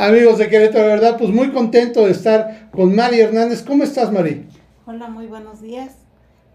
Amigos 0.00 0.38
de 0.38 0.48
Querétaro, 0.48 0.84
de 0.84 0.90
verdad, 0.92 1.18
pues 1.18 1.28
muy 1.28 1.50
contento 1.50 2.06
de 2.06 2.12
estar 2.12 2.70
con 2.70 2.96
Mari 2.96 3.20
Hernández. 3.20 3.62
¿Cómo 3.62 3.84
estás, 3.84 4.10
Mari? 4.10 4.46
Hola, 4.86 5.08
muy 5.08 5.26
buenos 5.26 5.60
días. 5.60 5.92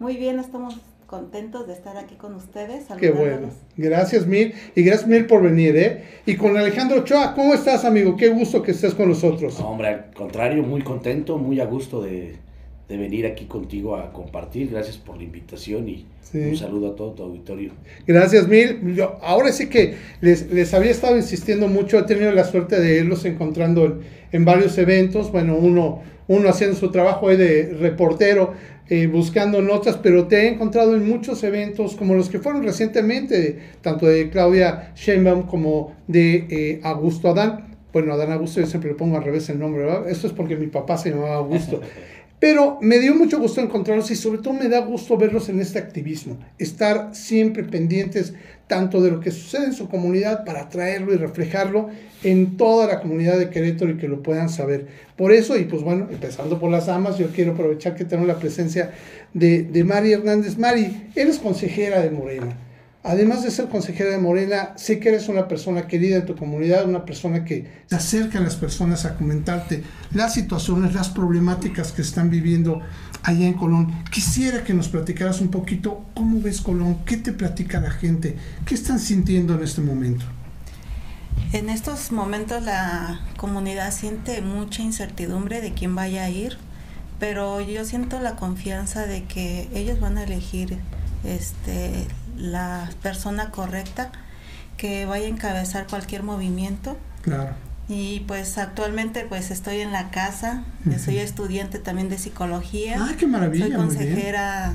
Muy 0.00 0.16
bien, 0.16 0.40
estamos 0.40 0.74
contentos 1.06 1.64
de 1.68 1.74
estar 1.74 1.96
aquí 1.96 2.16
con 2.16 2.34
ustedes. 2.34 2.86
Qué 2.98 3.12
bueno. 3.12 3.50
Gracias 3.76 4.26
mil 4.26 4.52
y 4.74 4.82
gracias 4.82 5.06
mil 5.06 5.26
por 5.26 5.44
venir, 5.44 5.76
¿eh? 5.76 6.04
Y 6.26 6.34
con 6.34 6.56
Alejandro 6.56 7.02
Ochoa, 7.02 7.36
¿cómo 7.36 7.54
estás, 7.54 7.84
amigo? 7.84 8.16
Qué 8.16 8.30
gusto 8.30 8.64
que 8.64 8.72
estés 8.72 8.94
con 8.94 9.10
nosotros. 9.10 9.60
hombre, 9.60 9.88
al 9.90 10.10
contrario, 10.12 10.64
muy 10.64 10.82
contento, 10.82 11.38
muy 11.38 11.60
a 11.60 11.66
gusto 11.66 12.02
de, 12.02 12.34
de 12.88 12.96
venir 12.96 13.26
aquí 13.26 13.46
contigo 13.46 13.96
a 13.96 14.12
compartir. 14.12 14.70
Gracias 14.70 14.96
por 14.96 15.16
la 15.16 15.24
invitación 15.24 15.88
y 15.88 16.06
un 16.34 16.56
saludo 16.56 16.92
a 16.92 16.96
todo 16.96 17.12
tu 17.12 17.22
auditorio. 17.24 17.72
Gracias 18.06 18.46
mil. 18.48 18.94
Yo, 18.94 19.18
ahora 19.22 19.52
sí 19.52 19.68
que 19.68 19.94
les, 20.20 20.50
les, 20.50 20.74
había 20.74 20.90
estado 20.90 21.16
insistiendo 21.16 21.68
mucho, 21.68 21.98
he 21.98 22.02
tenido 22.02 22.32
la 22.32 22.44
suerte 22.44 22.80
de 22.80 22.98
irlos 22.98 23.24
encontrando 23.24 23.84
en, 23.86 24.00
en 24.32 24.44
varios 24.44 24.76
eventos. 24.78 25.32
Bueno, 25.32 25.56
uno, 25.56 26.02
uno 26.28 26.48
haciendo 26.48 26.76
su 26.76 26.90
trabajo 26.90 27.28
de 27.28 27.74
reportero, 27.80 28.54
eh, 28.88 29.06
buscando 29.06 29.62
notas, 29.62 29.96
pero 29.96 30.26
te 30.26 30.42
he 30.42 30.48
encontrado 30.48 30.94
en 30.94 31.08
muchos 31.08 31.42
eventos 31.42 31.96
como 31.96 32.14
los 32.14 32.28
que 32.28 32.38
fueron 32.38 32.62
recientemente, 32.62 33.58
tanto 33.80 34.06
de 34.06 34.30
Claudia 34.30 34.92
Sheinbaum 34.94 35.42
como 35.46 35.96
de 36.06 36.46
eh, 36.48 36.80
Augusto 36.82 37.30
Adán. 37.30 37.76
Bueno, 37.92 38.12
Adán 38.12 38.30
Augusto 38.32 38.60
yo 38.60 38.66
siempre 38.66 38.90
le 38.90 38.96
pongo 38.96 39.16
al 39.16 39.24
revés 39.24 39.48
el 39.48 39.58
nombre, 39.58 39.84
¿verdad? 39.84 40.08
Esto 40.08 40.26
es 40.26 40.32
porque 40.32 40.56
mi 40.56 40.66
papá 40.66 40.98
se 40.98 41.10
llamaba 41.10 41.36
Augusto. 41.36 41.80
Pero 42.38 42.78
me 42.82 42.98
dio 42.98 43.14
mucho 43.14 43.38
gusto 43.38 43.60
encontrarlos 43.62 44.10
y 44.10 44.16
sobre 44.16 44.38
todo 44.38 44.52
me 44.52 44.68
da 44.68 44.80
gusto 44.80 45.16
verlos 45.16 45.48
en 45.48 45.58
este 45.58 45.78
activismo, 45.78 46.38
estar 46.58 47.14
siempre 47.14 47.64
pendientes 47.64 48.34
tanto 48.66 49.00
de 49.00 49.10
lo 49.10 49.20
que 49.20 49.30
sucede 49.30 49.66
en 49.66 49.72
su 49.72 49.88
comunidad 49.88 50.44
para 50.44 50.68
traerlo 50.68 51.14
y 51.14 51.16
reflejarlo 51.16 51.88
en 52.22 52.56
toda 52.56 52.86
la 52.86 53.00
comunidad 53.00 53.38
de 53.38 53.48
Querétaro 53.48 53.92
y 53.92 53.96
que 53.96 54.08
lo 54.08 54.22
puedan 54.22 54.50
saber. 54.50 54.86
Por 55.16 55.32
eso, 55.32 55.56
y 55.56 55.64
pues 55.64 55.82
bueno, 55.82 56.08
empezando 56.10 56.58
por 56.58 56.70
las 56.70 56.88
amas, 56.88 57.16
yo 57.16 57.28
quiero 57.28 57.52
aprovechar 57.52 57.94
que 57.94 58.04
tengo 58.04 58.26
la 58.26 58.38
presencia 58.38 58.92
de, 59.32 59.62
de 59.62 59.84
Mari 59.84 60.12
Hernández. 60.12 60.58
Mari, 60.58 61.10
eres 61.14 61.38
consejera 61.38 62.02
de 62.02 62.10
Morena 62.10 62.65
además 63.06 63.44
de 63.44 63.52
ser 63.52 63.68
consejera 63.68 64.10
de 64.10 64.18
Morena, 64.18 64.72
sé 64.76 64.98
que 64.98 65.10
eres 65.10 65.28
una 65.28 65.46
persona 65.46 65.86
querida 65.86 66.16
en 66.16 66.26
tu 66.26 66.34
comunidad, 66.34 66.88
una 66.88 67.04
persona 67.04 67.44
que 67.44 67.84
se 67.86 67.94
acerca 67.94 68.38
a 68.38 68.42
las 68.42 68.56
personas 68.56 69.04
a 69.04 69.16
comentarte 69.16 69.84
las 70.12 70.34
situaciones, 70.34 70.92
las 70.92 71.08
problemáticas 71.08 71.92
que 71.92 72.02
están 72.02 72.30
viviendo 72.30 72.80
allá 73.22 73.46
en 73.46 73.54
Colón. 73.54 73.94
Quisiera 74.10 74.64
que 74.64 74.74
nos 74.74 74.88
platicaras 74.88 75.40
un 75.40 75.48
poquito 75.48 76.04
cómo 76.14 76.40
ves 76.40 76.60
Colón, 76.60 76.98
qué 77.04 77.16
te 77.16 77.32
platica 77.32 77.80
la 77.80 77.92
gente, 77.92 78.36
qué 78.66 78.74
están 78.74 78.98
sintiendo 78.98 79.54
en 79.54 79.62
este 79.62 79.80
momento. 79.80 80.24
En 81.52 81.70
estos 81.70 82.10
momentos 82.10 82.62
la 82.64 83.20
comunidad 83.36 83.92
siente 83.92 84.42
mucha 84.42 84.82
incertidumbre 84.82 85.60
de 85.60 85.72
quién 85.72 85.94
vaya 85.94 86.24
a 86.24 86.30
ir, 86.30 86.58
pero 87.20 87.60
yo 87.60 87.84
siento 87.84 88.18
la 88.18 88.34
confianza 88.34 89.06
de 89.06 89.22
que 89.24 89.68
ellos 89.72 90.00
van 90.00 90.18
a 90.18 90.24
elegir 90.24 90.76
este 91.24 92.06
la 92.36 92.90
persona 93.02 93.50
correcta 93.50 94.10
que 94.76 95.06
vaya 95.06 95.26
a 95.26 95.30
encabezar 95.30 95.86
cualquier 95.86 96.22
movimiento. 96.22 96.96
Claro. 97.22 97.54
Y 97.88 98.24
pues 98.26 98.58
actualmente 98.58 99.26
pues 99.28 99.52
estoy 99.52 99.80
en 99.80 99.92
la 99.92 100.10
casa, 100.10 100.64
soy 101.04 101.18
estudiante 101.18 101.78
también 101.78 102.08
de 102.08 102.18
psicología. 102.18 102.96
Ah, 103.00 103.14
qué 103.16 103.28
maravilla. 103.28 103.66
Soy 103.66 103.76
consejera 103.76 104.74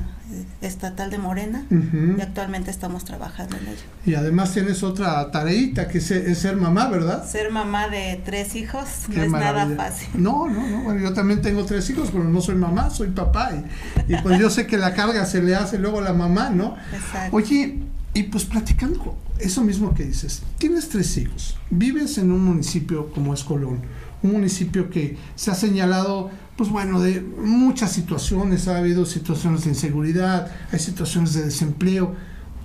estatal 0.62 1.10
de 1.10 1.18
Morena 1.18 1.66
y 1.70 2.20
actualmente 2.22 2.70
estamos 2.70 3.04
trabajando 3.04 3.56
en 3.58 3.68
ello. 3.68 3.82
Y 4.06 4.14
además 4.14 4.52
tienes 4.52 4.82
otra 4.82 5.30
tareita 5.30 5.88
que 5.88 5.98
es, 5.98 6.06
ser 6.06 6.56
mamá, 6.56 6.88
¿verdad? 6.88 7.28
Ser 7.28 7.50
mamá 7.50 7.88
de 7.88 8.18
tres 8.24 8.54
hijos 8.54 8.86
no 9.08 9.22
es 9.22 9.30
nada 9.30 9.68
fácil. 9.76 10.08
No, 10.14 10.48
no, 10.48 10.66
no, 10.66 10.82
bueno, 10.82 11.00
yo 11.00 11.12
también 11.12 11.42
tengo 11.42 11.66
tres 11.66 11.88
hijos, 11.90 12.08
pero 12.10 12.24
no 12.24 12.40
soy 12.40 12.54
mamá, 12.54 12.88
soy 12.88 13.08
papá 13.08 13.50
y, 14.08 14.16
pues 14.16 14.38
yo 14.38 14.48
sé 14.48 14.66
que 14.66 14.78
la 14.78 14.94
carga 14.94 15.26
se 15.26 15.42
le 15.42 15.54
hace 15.54 15.78
luego 15.78 15.98
a 15.98 16.02
la 16.02 16.14
mamá, 16.14 16.48
¿no? 16.48 16.76
Exacto. 16.94 17.36
Oye, 17.36 17.78
y 18.14 18.24
pues 18.24 18.44
platicando 18.44 19.16
eso 19.38 19.62
mismo 19.62 19.94
que 19.94 20.04
dices, 20.04 20.42
tienes 20.58 20.88
tres 20.88 21.16
hijos, 21.16 21.56
vives 21.70 22.18
en 22.18 22.30
un 22.30 22.44
municipio 22.44 23.10
como 23.12 23.34
es 23.34 23.42
Colón, 23.42 23.80
un 24.22 24.32
municipio 24.32 24.90
que 24.90 25.16
se 25.34 25.50
ha 25.50 25.54
señalado 25.54 26.30
pues 26.56 26.70
bueno, 26.70 27.00
de 27.00 27.20
muchas 27.20 27.92
situaciones, 27.92 28.68
ha 28.68 28.76
habido 28.76 29.06
situaciones 29.06 29.64
de 29.64 29.70
inseguridad, 29.70 30.50
hay 30.70 30.78
situaciones 30.78 31.34
de 31.34 31.44
desempleo. 31.44 32.14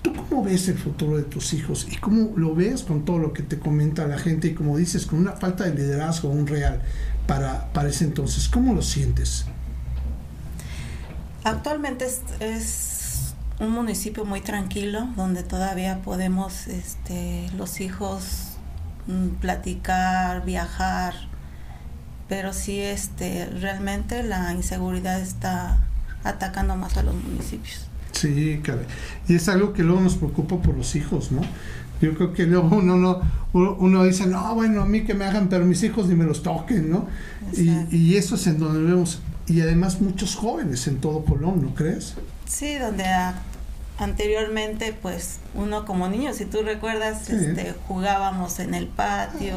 ¿Tú 0.02 0.12
cómo 0.14 0.44
ves 0.44 0.68
el 0.68 0.78
futuro 0.78 1.16
de 1.16 1.24
tus 1.24 1.52
hijos 1.54 1.86
y 1.90 1.96
cómo 1.96 2.32
lo 2.36 2.54
ves 2.54 2.82
con 2.82 3.04
todo 3.04 3.18
lo 3.18 3.32
que 3.32 3.42
te 3.42 3.58
comenta 3.58 4.06
la 4.06 4.18
gente 4.18 4.48
y 4.48 4.54
como 4.54 4.76
dices, 4.76 5.06
con 5.06 5.18
una 5.18 5.32
falta 5.32 5.64
de 5.64 5.74
liderazgo 5.74 6.28
un 6.28 6.46
real 6.46 6.82
para, 7.26 7.72
para 7.72 7.88
ese 7.88 8.04
entonces? 8.04 8.48
¿Cómo 8.48 8.74
lo 8.74 8.82
sientes? 8.82 9.46
Actualmente 11.44 12.06
es, 12.40 12.97
un 13.60 13.70
municipio 13.70 14.24
muy 14.24 14.40
tranquilo 14.40 15.08
donde 15.16 15.42
todavía 15.42 16.00
podemos 16.02 16.68
este, 16.68 17.48
los 17.56 17.80
hijos 17.80 18.56
mm, 19.06 19.40
platicar, 19.40 20.44
viajar, 20.44 21.14
pero 22.28 22.52
sí 22.52 22.78
este 22.80 23.46
realmente 23.46 24.22
la 24.22 24.52
inseguridad 24.52 25.20
está 25.20 25.78
atacando 26.24 26.76
más 26.76 26.96
a 26.96 27.02
los 27.02 27.14
municipios. 27.14 27.86
Sí, 28.12 28.60
y 29.28 29.34
es 29.34 29.48
algo 29.48 29.72
que 29.72 29.82
luego 29.82 30.00
nos 30.00 30.16
preocupa 30.16 30.56
por 30.60 30.76
los 30.76 30.96
hijos, 30.96 31.30
¿no? 31.30 31.42
Yo 32.00 32.14
creo 32.14 32.32
que 32.32 32.46
luego 32.46 32.76
uno 32.76 32.96
no 32.96 33.20
uno 33.52 34.04
dice, 34.04 34.26
no, 34.26 34.54
bueno, 34.54 34.82
a 34.82 34.86
mí 34.86 35.04
que 35.04 35.14
me 35.14 35.24
hagan, 35.24 35.48
pero 35.48 35.64
mis 35.64 35.82
hijos 35.82 36.06
ni 36.06 36.14
me 36.14 36.24
los 36.24 36.42
toquen, 36.42 36.90
¿no? 36.90 37.06
Y, 37.54 37.70
y, 37.94 38.16
eso 38.16 38.34
es 38.34 38.46
en 38.46 38.58
donde 38.58 38.80
vemos, 38.82 39.20
y 39.46 39.60
además 39.62 40.00
muchos 40.00 40.36
jóvenes 40.36 40.86
en 40.86 40.98
todo 40.98 41.24
Colón, 41.24 41.62
¿no 41.62 41.74
crees? 41.74 42.14
Sí, 42.46 42.76
donde 42.76 43.04
anteriormente, 43.98 44.96
pues 45.00 45.38
uno 45.54 45.84
como 45.84 46.08
niño, 46.08 46.32
si 46.32 46.44
tú 46.44 46.62
recuerdas, 46.62 47.28
este, 47.28 47.74
jugábamos 47.86 48.60
en 48.60 48.74
el 48.74 48.86
patio, 48.86 49.56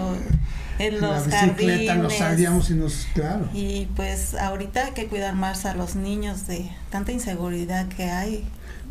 en 0.80 1.00
los 1.00 1.28
jardines. 1.28 1.98
Nos 1.98 2.18
salíamos 2.18 2.70
y 2.72 2.74
nos, 2.74 3.08
claro. 3.14 3.48
Y 3.54 3.88
pues 3.96 4.34
ahorita 4.34 4.86
hay 4.86 4.92
que 4.94 5.08
cuidar 5.08 5.36
más 5.36 5.66
a 5.66 5.76
los 5.76 5.96
niños 5.96 6.48
de 6.48 6.70
tanta 6.90 7.12
inseguridad 7.12 7.88
que 7.88 8.06
hay, 8.06 8.44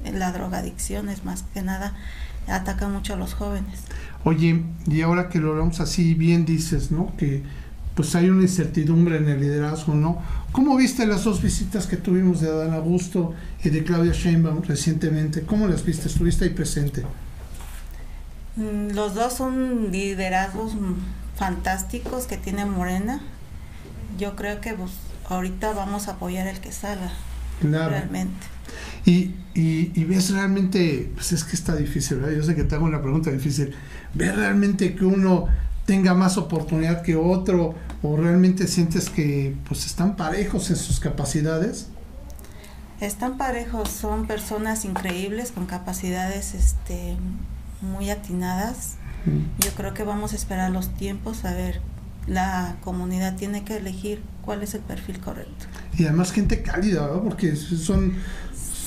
la 0.04 0.32
drogadicción 0.32 1.08
es 1.08 1.24
más 1.24 1.42
que 1.52 1.62
nada, 1.62 1.94
ataca 2.46 2.88
mucho 2.88 3.14
a 3.14 3.16
los 3.16 3.34
jóvenes. 3.34 3.80
Oye, 4.24 4.62
y 4.86 5.02
ahora 5.02 5.28
que 5.28 5.38
lo 5.38 5.50
hablamos 5.50 5.80
así, 5.80 6.14
bien 6.14 6.44
dices, 6.44 6.90
¿no? 6.90 7.14
Que 7.16 7.42
pues 8.00 8.14
hay 8.14 8.30
una 8.30 8.40
incertidumbre 8.40 9.18
en 9.18 9.28
el 9.28 9.40
liderazgo, 9.42 9.94
¿no? 9.94 10.22
¿Cómo 10.52 10.74
viste 10.74 11.06
las 11.06 11.24
dos 11.24 11.42
visitas 11.42 11.86
que 11.86 11.98
tuvimos 11.98 12.40
de 12.40 12.48
Adán 12.48 12.72
Augusto 12.72 13.34
y 13.62 13.68
de 13.68 13.84
Claudia 13.84 14.12
Sheinbaum 14.12 14.62
recientemente? 14.62 15.42
¿Cómo 15.42 15.68
las 15.68 15.84
viste? 15.84 16.08
¿Estuviste 16.08 16.46
ahí 16.46 16.50
presente? 16.50 17.02
Mm, 18.56 18.94
los 18.94 19.12
dos 19.12 19.34
son 19.34 19.92
liderazgos 19.92 20.72
fantásticos 21.36 22.24
que 22.24 22.38
tiene 22.38 22.64
Morena. 22.64 23.20
Yo 24.18 24.34
creo 24.34 24.62
que 24.62 24.72
pues, 24.72 24.92
ahorita 25.28 25.74
vamos 25.74 26.08
a 26.08 26.12
apoyar 26.12 26.46
el 26.46 26.58
que 26.58 26.72
salga. 26.72 27.12
Realmente. 27.60 28.46
Y, 29.04 29.34
y, 29.52 30.04
ves 30.04 30.30
realmente, 30.30 31.10
pues 31.14 31.32
es 31.32 31.44
que 31.44 31.54
está 31.54 31.76
difícil, 31.76 32.20
¿verdad? 32.20 32.34
Yo 32.34 32.44
sé 32.44 32.54
que 32.54 32.64
te 32.64 32.76
hago 32.76 32.86
una 32.86 33.02
pregunta 33.02 33.30
difícil. 33.30 33.74
¿Ves 34.14 34.34
realmente 34.34 34.94
que 34.94 35.04
uno 35.04 35.48
tenga 35.90 36.14
más 36.14 36.36
oportunidad 36.36 37.02
que 37.02 37.16
otro 37.16 37.74
o 38.00 38.16
realmente 38.16 38.68
sientes 38.68 39.10
que 39.10 39.56
pues 39.66 39.86
están 39.86 40.14
parejos 40.14 40.70
en 40.70 40.76
sus 40.76 41.00
capacidades? 41.00 41.88
Están 43.00 43.36
parejos, 43.36 43.88
son 43.90 44.28
personas 44.28 44.84
increíbles 44.84 45.50
con 45.50 45.66
capacidades 45.66 46.54
este 46.54 47.16
muy 47.80 48.08
atinadas 48.08 48.98
yo 49.58 49.70
creo 49.76 49.92
que 49.92 50.04
vamos 50.04 50.32
a 50.32 50.36
esperar 50.36 50.70
los 50.70 50.94
tiempos 50.94 51.44
a 51.44 51.54
ver. 51.54 51.80
La 52.28 52.76
comunidad 52.84 53.34
tiene 53.34 53.64
que 53.64 53.78
elegir 53.78 54.22
cuál 54.42 54.62
es 54.62 54.74
el 54.74 54.82
perfil 54.82 55.18
correcto. 55.18 55.66
Y 55.98 56.04
además 56.04 56.30
gente 56.30 56.62
cálida, 56.62 57.08
¿verdad? 57.08 57.22
Porque 57.24 57.56
son... 57.56 58.14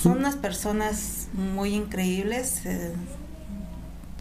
Son 0.01 0.19
unas 0.19 0.37
personas 0.37 1.27
muy 1.33 1.75
increíbles, 1.75 2.65
eh, 2.65 2.93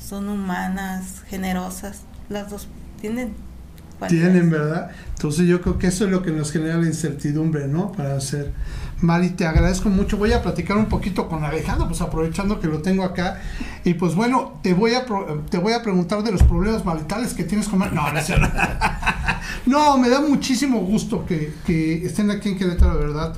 son 0.01 0.29
humanas, 0.29 1.23
generosas, 1.29 2.03
las 2.33 2.51
dos 2.51 2.67
tienen 3.01 3.35
tienen, 4.09 4.51
¿verdad? 4.51 4.91
Entonces 5.15 5.47
yo 5.47 5.61
creo 5.61 5.79
que 5.79 5.89
eso 5.89 6.05
es 6.05 6.11
lo 6.11 6.23
que 6.23 6.31
nos 6.31 6.53
genera 6.53 6.77
la 6.77 6.87
incertidumbre, 6.87 7.69
¿no? 7.69 7.93
Para 7.93 8.17
hacer. 8.17 8.53
Mari, 9.01 9.31
te 9.31 9.47
agradezco 9.47 9.89
mucho. 9.89 10.17
Voy 10.17 10.33
a 10.33 10.43
platicar 10.43 10.77
un 10.77 10.87
poquito 10.87 11.29
con 11.29 11.45
Alejandro, 11.45 11.89
pues 11.89 12.01
aprovechando 12.01 12.61
que 12.61 12.69
lo 12.69 12.83
tengo 12.83 13.05
acá. 13.05 13.41
Y 13.85 13.95
pues 13.95 14.15
bueno, 14.15 14.61
te 14.63 14.75
voy 14.75 14.95
a, 14.95 15.05
te 15.51 15.59
voy 15.59 15.73
a 15.73 15.83
preguntar 15.83 16.23
de 16.23 16.33
los 16.33 16.43
problemas 16.43 16.85
maritales 16.85 17.35
que 17.35 17.45
tienes 17.45 17.69
con 17.69 17.81
No, 17.81 17.89
no, 17.89 18.13
no, 19.67 19.99
me 19.99 20.09
da 20.09 20.21
muchísimo 20.21 20.81
gusto 20.81 21.27
que, 21.27 21.53
que 21.67 22.07
estén 22.07 22.31
aquí 22.31 22.51
en 22.51 22.59
Querétaro, 22.59 22.97
de 22.97 23.07
verdad. 23.07 23.35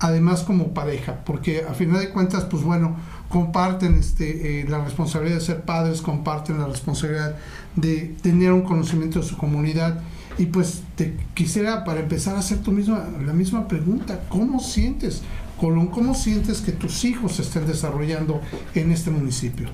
Además 0.00 0.42
como 0.42 0.74
pareja, 0.74 1.16
porque 1.26 1.64
a 1.68 1.74
final 1.74 1.98
de 1.98 2.10
cuentas, 2.10 2.44
pues 2.44 2.62
bueno, 2.62 2.96
comparten 3.28 3.94
este, 3.98 4.60
eh, 4.60 4.66
la 4.68 4.82
responsabilidad 4.84 5.36
de 5.36 5.44
ser 5.44 5.62
padres, 5.62 6.00
comparten 6.00 6.58
la 6.58 6.66
responsabilidad 6.66 7.36
de 7.76 8.14
tener 8.22 8.52
un 8.52 8.62
conocimiento 8.62 9.20
de 9.20 9.26
su 9.26 9.36
comunidad. 9.36 10.00
Y 10.38 10.46
pues 10.46 10.82
te 10.94 11.16
quisiera 11.34 11.84
para 11.84 12.00
empezar 12.00 12.36
a 12.36 12.38
hacer 12.38 12.58
tu 12.58 12.70
misma, 12.70 13.08
la 13.24 13.32
misma 13.32 13.66
pregunta, 13.66 14.24
¿cómo 14.28 14.60
sientes, 14.60 15.22
Colón, 15.60 15.88
cómo 15.88 16.14
sientes 16.14 16.60
que 16.60 16.72
tus 16.72 17.04
hijos 17.04 17.32
se 17.32 17.42
estén 17.42 17.66
desarrollando 17.66 18.40
en 18.74 18.92
este 18.92 19.10
municipio? 19.10 19.68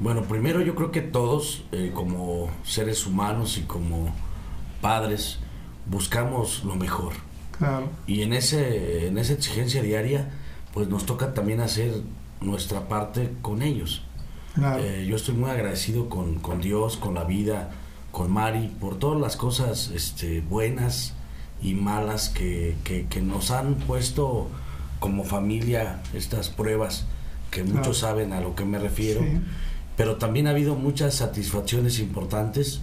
Bueno, 0.00 0.22
primero 0.22 0.60
yo 0.60 0.74
creo 0.74 0.90
que 0.90 1.02
todos, 1.02 1.64
eh, 1.70 1.92
como 1.94 2.50
seres 2.64 3.06
humanos 3.06 3.58
y 3.58 3.62
como 3.62 4.12
padres, 4.80 5.38
buscamos 5.86 6.64
lo 6.64 6.74
mejor. 6.74 7.12
Claro. 7.56 7.88
Y 8.08 8.22
en, 8.22 8.32
ese, 8.32 9.06
en 9.06 9.18
esa 9.18 9.34
exigencia 9.34 9.82
diaria, 9.82 10.30
pues 10.74 10.88
nos 10.88 11.06
toca 11.06 11.34
también 11.34 11.60
hacer 11.60 12.02
nuestra 12.42 12.88
parte 12.88 13.32
con 13.42 13.62
ellos. 13.62 14.02
Eh, 14.78 15.06
yo 15.08 15.16
estoy 15.16 15.34
muy 15.34 15.50
agradecido 15.50 16.08
con, 16.08 16.36
con, 16.36 16.60
Dios, 16.60 16.96
con 16.96 17.14
la 17.14 17.24
vida, 17.24 17.70
con 18.10 18.30
Mari, 18.30 18.68
por 18.80 18.98
todas 18.98 19.20
las 19.20 19.36
cosas 19.36 19.90
este, 19.94 20.42
buenas 20.42 21.14
y 21.62 21.74
malas 21.74 22.28
que, 22.28 22.76
que, 22.84 23.22
nos 23.22 23.50
han 23.50 23.76
puesto 23.76 24.48
como 25.00 25.24
familia 25.24 26.02
estas 26.12 26.50
pruebas, 26.50 27.06
que 27.50 27.64
muchos 27.64 27.98
saben 27.98 28.32
a 28.32 28.40
lo 28.40 28.54
que 28.54 28.64
me 28.64 28.78
refiero. 28.78 29.22
Pero 29.96 30.16
también 30.16 30.46
ha 30.46 30.50
habido 30.50 30.74
muchas 30.74 31.14
satisfacciones 31.14 31.98
importantes 31.98 32.80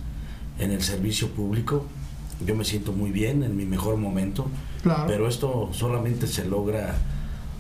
en 0.58 0.72
el 0.72 0.82
servicio 0.82 1.30
público. 1.30 1.86
Yo 2.46 2.56
me 2.56 2.64
siento 2.64 2.94
muy 2.94 3.12
bien, 3.12 3.44
en 3.44 3.56
mi 3.56 3.66
mejor 3.66 3.98
momento. 3.98 4.48
Pero 5.08 5.28
esto 5.28 5.70
solamente 5.74 6.26
se 6.26 6.46
logra 6.46 6.96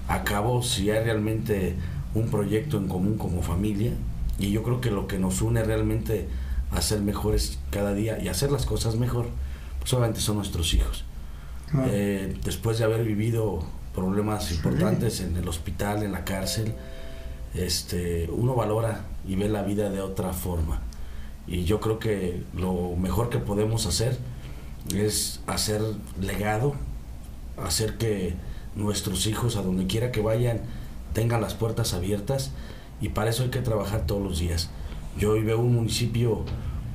a 0.09 0.23
cabo 0.23 0.63
si 0.63 0.89
hay 0.89 1.03
realmente 1.03 1.75
un 2.15 2.29
proyecto 2.29 2.77
en 2.77 2.87
común 2.87 3.17
como 3.17 3.41
familia 3.43 3.91
y 4.39 4.51
yo 4.51 4.63
creo 4.63 4.81
que 4.81 4.89
lo 4.89 5.07
que 5.07 5.19
nos 5.19 5.41
une 5.41 5.63
realmente 5.63 6.27
a 6.71 6.81
ser 6.81 6.99
mejores 7.01 7.59
cada 7.69 7.93
día 7.93 8.19
y 8.19 8.27
hacer 8.27 8.51
las 8.51 8.65
cosas 8.65 8.95
mejor, 8.95 9.27
pues 9.79 9.93
obviamente 9.93 10.19
son 10.19 10.37
nuestros 10.37 10.73
hijos. 10.73 11.05
Eh, 11.85 12.35
después 12.43 12.79
de 12.79 12.85
haber 12.85 13.03
vivido 13.03 13.63
problemas 13.93 14.51
importantes 14.51 15.21
en 15.21 15.37
el 15.37 15.47
hospital, 15.47 16.01
en 16.01 16.11
la 16.11 16.25
cárcel, 16.25 16.73
este, 17.53 18.27
uno 18.31 18.55
valora 18.55 19.05
y 19.27 19.35
ve 19.35 19.47
la 19.47 19.61
vida 19.61 19.91
de 19.91 20.01
otra 20.01 20.33
forma. 20.33 20.81
Y 21.45 21.65
yo 21.65 21.79
creo 21.79 21.99
que 21.99 22.43
lo 22.55 22.95
mejor 22.95 23.29
que 23.29 23.37
podemos 23.37 23.85
hacer 23.85 24.17
es 24.95 25.41
hacer 25.45 25.81
legado, 26.19 26.73
hacer 27.57 27.97
que 27.97 28.35
nuestros 28.75 29.27
hijos, 29.27 29.55
a 29.55 29.61
donde 29.61 29.87
quiera 29.87 30.11
que 30.11 30.21
vayan, 30.21 30.61
tengan 31.13 31.41
las 31.41 31.53
puertas 31.53 31.93
abiertas 31.93 32.51
y 33.01 33.09
para 33.09 33.29
eso 33.29 33.43
hay 33.43 33.49
que 33.49 33.61
trabajar 33.61 34.05
todos 34.05 34.21
los 34.21 34.39
días. 34.39 34.69
Yo 35.17 35.31
hoy 35.31 35.43
veo 35.43 35.59
un 35.59 35.73
municipio 35.73 36.43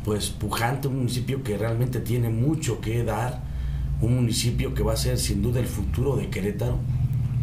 pues 0.05 0.31
pujante, 0.31 0.89
un 0.89 0.99
municipio 0.99 1.43
que 1.43 1.57
realmente 1.57 2.01
tiene 2.01 2.29
mucho 2.29 2.81
que 2.81 3.05
dar, 3.05 3.43
un 4.01 4.17
municipio 4.17 4.75
que 4.75 4.83
va 4.83 4.93
a 4.93 4.97
ser 4.97 5.19
sin 5.19 5.43
duda 5.43 5.61
el 5.61 5.67
futuro 5.67 6.17
de 6.17 6.29
Querétaro, 6.29 6.79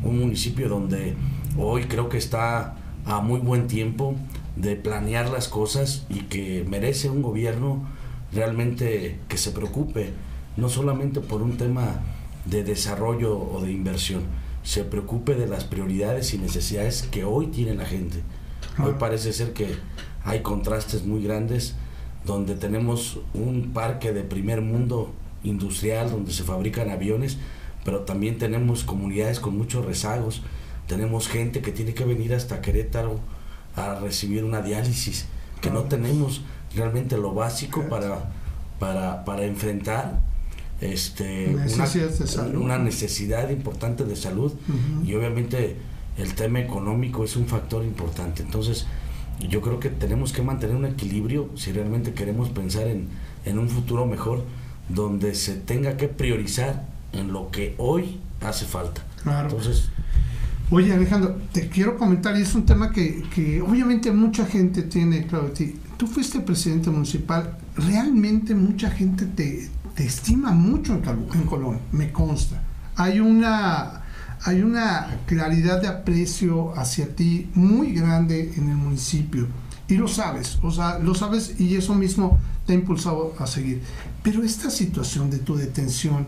un 0.04 0.20
municipio 0.20 0.70
donde 0.70 1.16
hoy 1.58 1.84
creo 1.86 2.10
que 2.10 2.18
está 2.18 2.76
a 3.06 3.22
muy 3.22 3.40
buen 3.40 3.68
tiempo 3.68 4.16
de 4.56 4.76
planear 4.76 5.30
las 5.30 5.48
cosas 5.48 6.06
y 6.10 6.22
que 6.22 6.66
merece 6.70 7.10
un 7.10 7.22
gobierno 7.22 7.88
realmente 8.32 9.20
que 9.28 9.38
se 9.38 9.52
preocupe, 9.52 10.12
no 10.56 10.70
solamente 10.70 11.20
por 11.20 11.42
un 11.42 11.58
tema 11.58 12.02
de 12.46 12.64
desarrollo 12.64 13.38
o 13.38 13.62
de 13.62 13.72
inversión, 13.72 14.24
se 14.64 14.84
preocupe 14.84 15.36
de 15.36 15.48
las 15.48 15.64
prioridades 15.64 16.34
y 16.34 16.38
necesidades 16.38 17.04
que 17.04 17.24
hoy 17.24 17.48
tiene 17.48 17.76
la 17.76 17.86
gente. 17.86 18.22
Hoy 18.84 18.94
parece 19.00 19.34
ser 19.34 19.54
que 19.54 19.76
hay 20.24 20.42
contrastes 20.42 21.04
muy 21.04 21.24
grandes 21.24 21.76
donde 22.26 22.56
tenemos 22.56 23.20
un 23.34 23.72
parque 23.74 24.14
de 24.14 24.24
primer 24.24 24.62
mundo 24.62 25.12
industrial 25.44 26.12
donde 26.12 26.32
se 26.32 26.44
fabrican 26.44 26.90
aviones, 26.90 27.38
pero 27.84 28.02
también 28.02 28.38
tenemos 28.38 28.84
comunidades 28.84 29.40
con 29.40 29.58
muchos 29.58 29.84
rezagos, 29.86 30.44
tenemos 30.88 31.28
gente 31.28 31.62
que 31.62 31.72
tiene 31.72 31.94
que 31.94 32.06
venir 32.06 32.34
hasta 32.36 32.62
Querétaro 32.62 33.20
a 33.76 33.96
recibir 33.96 34.44
una 34.44 34.62
diálisis, 34.62 35.26
que 35.62 35.72
no 35.72 35.84
tenemos 35.84 36.42
realmente 36.76 37.18
lo 37.18 37.34
básico 37.34 37.88
para, 37.90 38.32
para, 38.80 39.26
para 39.26 39.46
enfrentar 39.46 40.20
este, 40.82 41.56
una, 42.56 42.78
necesidad 42.80 43.50
importante 43.50 44.04
de 44.04 44.16
salud 44.16 44.52
y 45.06 45.14
obviamente 45.14 45.78
el 46.18 46.34
tema 46.34 46.60
económico 46.60 47.24
es 47.24 47.36
un 47.36 47.48
factor 47.48 47.84
importante. 47.84 48.42
Entonces, 48.42 48.88
yo 49.48 49.62
creo 49.62 49.80
que 49.80 49.90
tenemos 49.90 50.34
que 50.34 50.42
mantener 50.42 50.76
un 50.76 50.86
equilibrio 50.86 51.50
si 51.56 51.72
realmente 51.72 52.14
queremos 52.14 52.50
pensar 52.50 52.88
en, 52.88 53.08
en 53.46 53.60
un 53.60 53.70
futuro 53.70 54.06
mejor 54.06 54.44
donde 54.90 55.36
se 55.36 55.56
tenga 55.56 55.98
que 55.98 56.08
priorizar 56.08 56.88
en 57.14 57.32
lo 57.32 57.52
que 57.52 57.76
hoy 57.78 58.20
hace 58.42 58.66
falta. 58.66 59.04
Entonces, 59.26 59.90
Oye 60.74 60.94
Alejandro, 60.94 61.38
te 61.52 61.68
quiero 61.68 61.98
comentar, 61.98 62.38
y 62.38 62.44
es 62.44 62.56
un 62.56 62.66
tema 62.66 62.92
que, 62.92 63.24
que 63.36 63.62
obviamente 63.62 64.10
mucha 64.14 64.46
gente 64.46 64.84
tiene 64.84 65.28
claro 65.28 65.50
de. 65.50 65.76
Tú 65.98 66.08
fuiste 66.08 66.40
presidente 66.40 66.90
municipal, 66.90 67.58
realmente 67.76 68.56
mucha 68.56 68.90
gente 68.90 69.26
te, 69.26 69.70
te 69.96 70.06
estima 70.06 70.52
mucho 70.52 70.94
en, 70.94 71.04
en 71.34 71.46
Colón, 71.46 71.80
me 71.92 72.12
consta. 72.12 72.62
Hay 72.96 73.20
una, 73.20 74.04
hay 74.44 74.62
una 74.62 75.20
claridad 75.26 75.82
de 75.82 75.88
aprecio 75.88 76.78
hacia 76.78 77.16
ti 77.16 77.50
muy 77.56 77.94
grande 77.94 78.54
en 78.56 78.70
el 78.70 78.76
municipio. 78.76 79.48
Y 79.88 79.96
lo 79.96 80.08
sabes, 80.08 80.58
o 80.62 80.72
sea, 80.72 81.00
lo 81.00 81.14
sabes 81.14 81.60
y 81.60 81.76
eso 81.76 81.94
mismo 81.94 82.40
te 82.66 82.74
ha 82.74 82.76
impulsado 82.76 83.34
a 83.40 83.46
seguir. 83.46 83.82
Pero 84.24 84.42
esta 84.44 84.70
situación 84.70 85.30
de 85.30 85.40
tu 85.40 85.56
detención, 85.56 86.28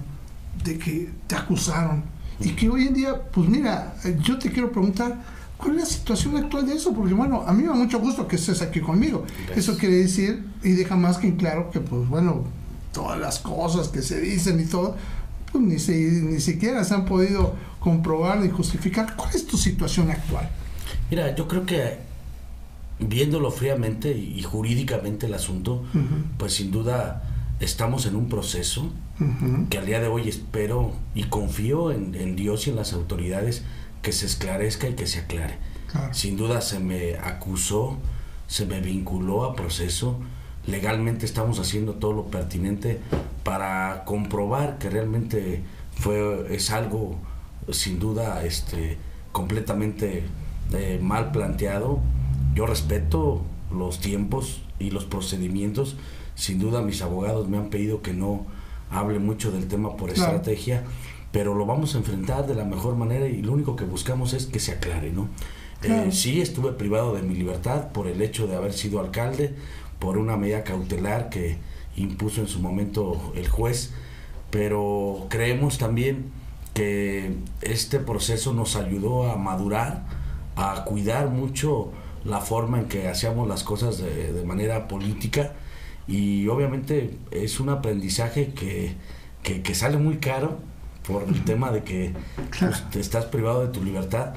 de 0.63 0.77
que 0.77 1.09
te 1.27 1.35
acusaron 1.35 2.03
y 2.39 2.49
que 2.49 2.69
hoy 2.69 2.87
en 2.87 2.93
día, 2.93 3.21
pues 3.31 3.47
mira, 3.47 3.95
yo 4.21 4.37
te 4.37 4.51
quiero 4.51 4.71
preguntar, 4.71 5.23
¿cuál 5.57 5.75
es 5.75 5.79
la 5.79 5.85
situación 5.85 6.35
actual 6.37 6.65
de 6.65 6.73
eso? 6.73 6.93
Porque 6.93 7.13
bueno, 7.13 7.43
a 7.47 7.53
mí 7.53 7.63
me 7.63 7.69
da 7.69 7.75
mucho 7.75 7.99
gusto 7.99 8.27
que 8.27 8.35
estés 8.35 8.61
aquí 8.61 8.81
conmigo. 8.81 9.25
Eso 9.55 9.77
quiere 9.77 9.95
decir, 9.95 10.45
y 10.63 10.71
deja 10.71 10.95
más 10.95 11.17
que 11.17 11.27
en 11.27 11.37
claro 11.37 11.71
que 11.71 11.79
pues 11.79 12.07
bueno, 12.09 12.43
todas 12.93 13.19
las 13.19 13.39
cosas 13.39 13.89
que 13.89 14.01
se 14.01 14.21
dicen 14.21 14.59
y 14.61 14.65
todo, 14.65 14.95
pues 15.51 15.89
ni, 15.89 15.95
ni 15.95 16.39
siquiera 16.39 16.83
se 16.85 16.93
han 16.93 17.05
podido 17.05 17.55
comprobar 17.79 18.39
ni 18.39 18.49
justificar. 18.49 19.15
¿Cuál 19.17 19.35
es 19.35 19.45
tu 19.45 19.57
situación 19.57 20.09
actual? 20.09 20.49
Mira, 21.09 21.35
yo 21.35 21.47
creo 21.47 21.65
que 21.65 21.97
viéndolo 22.99 23.51
fríamente 23.51 24.15
y, 24.17 24.41
jurídicamente 24.43 25.25
el 25.25 25.33
asunto, 25.33 25.83
pues 26.37 26.53
sin 26.53 26.71
duda 26.71 27.23
estamos 27.59 28.05
en 28.05 28.15
un 28.15 28.29
proceso 28.29 28.91
que 29.69 29.77
al 29.77 29.85
día 29.85 29.99
de 29.99 30.07
hoy 30.07 30.27
espero 30.27 30.93
y 31.13 31.23
confío 31.23 31.91
en, 31.91 32.35
Dios 32.35 32.67
y 32.67 32.71
en 32.71 32.75
las 32.75 32.93
autoridades 32.93 33.63
que 34.01 34.11
se 34.11 34.25
esclarezca 34.25 34.87
y 34.87 34.93
que 34.93 35.07
se 35.07 35.19
aclare. 35.19 35.57
Sin 36.11 36.37
duda 36.37 36.61
se 36.61 36.79
me 36.79 37.15
acusó, 37.17 37.97
se 38.47 38.65
me 38.65 38.79
vinculó 38.79 39.45
a 39.45 39.55
proceso 39.55 40.19
legalmente 40.65 41.25
estamos 41.25 41.59
haciendo 41.59 41.95
todo 41.95 42.13
lo 42.13 42.25
pertinente 42.25 42.99
para 43.43 44.03
comprobar 44.05 44.77
que 44.77 44.89
realmente 44.89 45.61
fue 45.95 46.47
es 46.55 46.71
algo 46.71 47.15
sin 47.71 47.99
duda 47.99 48.43
este 48.45 48.97
completamente 49.31 50.23
eh, 50.73 50.99
mal 51.01 51.31
planteado. 51.31 51.99
Yo 52.55 52.65
respeto 52.65 53.41
los 53.71 53.99
tiempos 53.99 54.61
y 54.79 54.91
los 54.91 55.05
procedimientos. 55.05 55.97
Sin 56.35 56.59
duda 56.59 56.81
mis 56.81 57.01
abogados 57.01 57.49
me 57.49 57.57
han 57.57 57.69
pedido 57.69 58.01
que 58.01 58.13
no 58.13 58.45
hable 58.89 59.19
mucho 59.19 59.51
del 59.51 59.67
tema 59.67 59.97
por 59.97 60.09
estrategia 60.09 60.83
pero 61.33 61.55
lo 61.55 61.65
vamos 61.65 61.95
a 61.95 61.97
enfrentar 61.97 62.45
de 62.45 62.53
la 62.53 62.63
mejor 62.63 62.95
manera 62.95 63.27
y 63.27 63.41
lo 63.41 63.53
único 63.53 63.75
que 63.75 63.85
buscamos 63.85 64.33
es 64.33 64.45
que 64.45 64.59
se 64.59 64.73
aclare 64.73 65.11
no 65.11 65.27
eh, 65.81 66.11
sí 66.11 66.39
estuve 66.39 66.71
privado 66.71 67.13
de 67.13 67.23
mi 67.23 67.33
libertad 67.33 67.91
por 67.91 68.07
el 68.07 68.21
hecho 68.21 68.47
de 68.47 68.55
haber 68.55 68.71
sido 68.71 69.01
alcalde 69.01 69.53
por 70.03 70.17
una 70.17 70.35
medida 70.35 70.65
cautelar 70.65 71.29
que 71.29 71.55
impuso 71.95 72.41
en 72.41 72.47
su 72.47 72.59
momento 72.59 73.31
el 73.37 73.47
juez, 73.47 73.93
pero 74.51 75.27
creemos 75.29 75.77
también 75.77 76.25
que 76.73 77.37
este 77.61 77.99
proceso 77.99 78.53
nos 78.53 78.75
ayudó 78.75 79.31
a 79.31 79.37
madurar, 79.37 80.03
a 80.57 80.83
cuidar 80.83 81.29
mucho 81.29 81.93
la 82.25 82.41
forma 82.41 82.79
en 82.79 82.89
que 82.89 83.07
hacíamos 83.07 83.47
las 83.47 83.63
cosas 83.63 83.97
de, 83.97 84.43
manera 84.45 84.89
política 84.89 85.53
y 86.05 86.49
obviamente 86.49 87.17
es 87.31 87.61
un 87.61 87.69
aprendizaje 87.69 88.53
que, 88.53 88.95
que, 89.41 89.73
sale 89.73 89.95
muy 89.95 90.17
caro 90.17 90.57
por 91.07 91.23
el 91.23 91.45
tema 91.45 91.71
de 91.71 91.83
que 91.83 92.13
pues, 92.59 92.89
te 92.89 92.99
estás 92.99 93.25
privado 93.25 93.65
de 93.65 93.71
tu 93.71 93.81
libertad, 93.81 94.33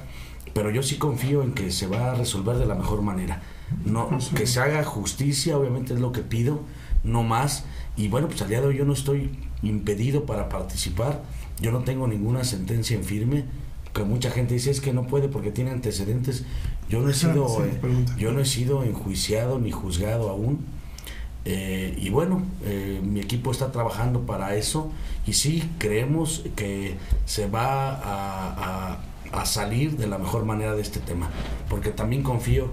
pero 0.54 0.70
yo 0.70 0.85
sí 0.85 0.96
confío 0.96 1.42
en 1.42 1.54
que 1.54 1.73
se 1.73 1.88
va 1.88 2.12
a 2.12 2.14
resolver 2.14 2.56
de 2.56 2.66
la 2.66 2.76
mejor 2.76 3.02
manera 3.02 3.42
no 3.85 4.08
que 4.35 4.46
se 4.46 4.61
haga 4.61 4.85
justicia 4.85 5.58
obviamente 5.58 5.94
es 5.94 6.00
lo 6.00 6.12
que 6.12 6.23
pido 6.23 6.61
no 7.04 7.23
más. 7.23 7.64
Y 7.96 8.08
bueno 8.08 8.28
pues 8.28 8.42
al 8.42 8.49
día 8.49 8.61
de 8.61 8.68
hoy 8.68 8.76
yo 8.76 8.85
no 8.85 8.92
estoy 8.92 9.30
impedido 9.62 10.26
para 10.26 10.49
participar. 10.49 11.23
Yo 11.61 11.73
no 11.73 11.80
tengo 11.80 12.06
ninguna 12.06 12.44
sentencia 12.44 12.96
en 12.96 13.04
firme. 13.04 13.44
Que 13.92 14.04
mucha 14.04 14.30
gente 14.30 14.52
dice 14.52 14.70
es 14.70 14.82
que 14.82 14.92
no 14.92 15.06
puede 15.06 15.28
porque 15.28 15.50
tiene 15.50 15.70
antecedentes 15.70 16.44
yo 16.88 17.00
no 17.00 17.11
he 17.11 17.14
sido 17.14 17.49
yo 18.16 18.32
no 18.32 18.40
he 18.40 18.44
sido 18.44 18.85
enjuiciado 18.85 19.58
ni 19.58 19.73
juzgado 19.73 20.30
aún. 20.30 20.64
Eh, 21.44 21.96
y 22.00 22.11
bueno, 22.11 22.42
eh, 22.64 23.00
mi 23.04 23.20
equipo 23.20 23.52
está 23.52 23.70
trabajando 23.70 24.23
para 24.23 24.56
eso. 24.56 24.90
Y 25.26 25.32
sí 25.32 25.68
creemos 25.78 26.44
que 26.56 26.96
se 27.25 27.49
va 27.49 27.90
a, 27.94 28.99
a, 29.32 29.46
salir 29.46 29.96
de 29.96 30.06
la 30.06 30.18
mejor 30.18 30.44
manera 30.44 30.75
de 30.75 30.82
este 30.82 30.99
tema, 30.99 31.30
porque 31.68 31.90
también 31.90 32.23
confío 32.23 32.70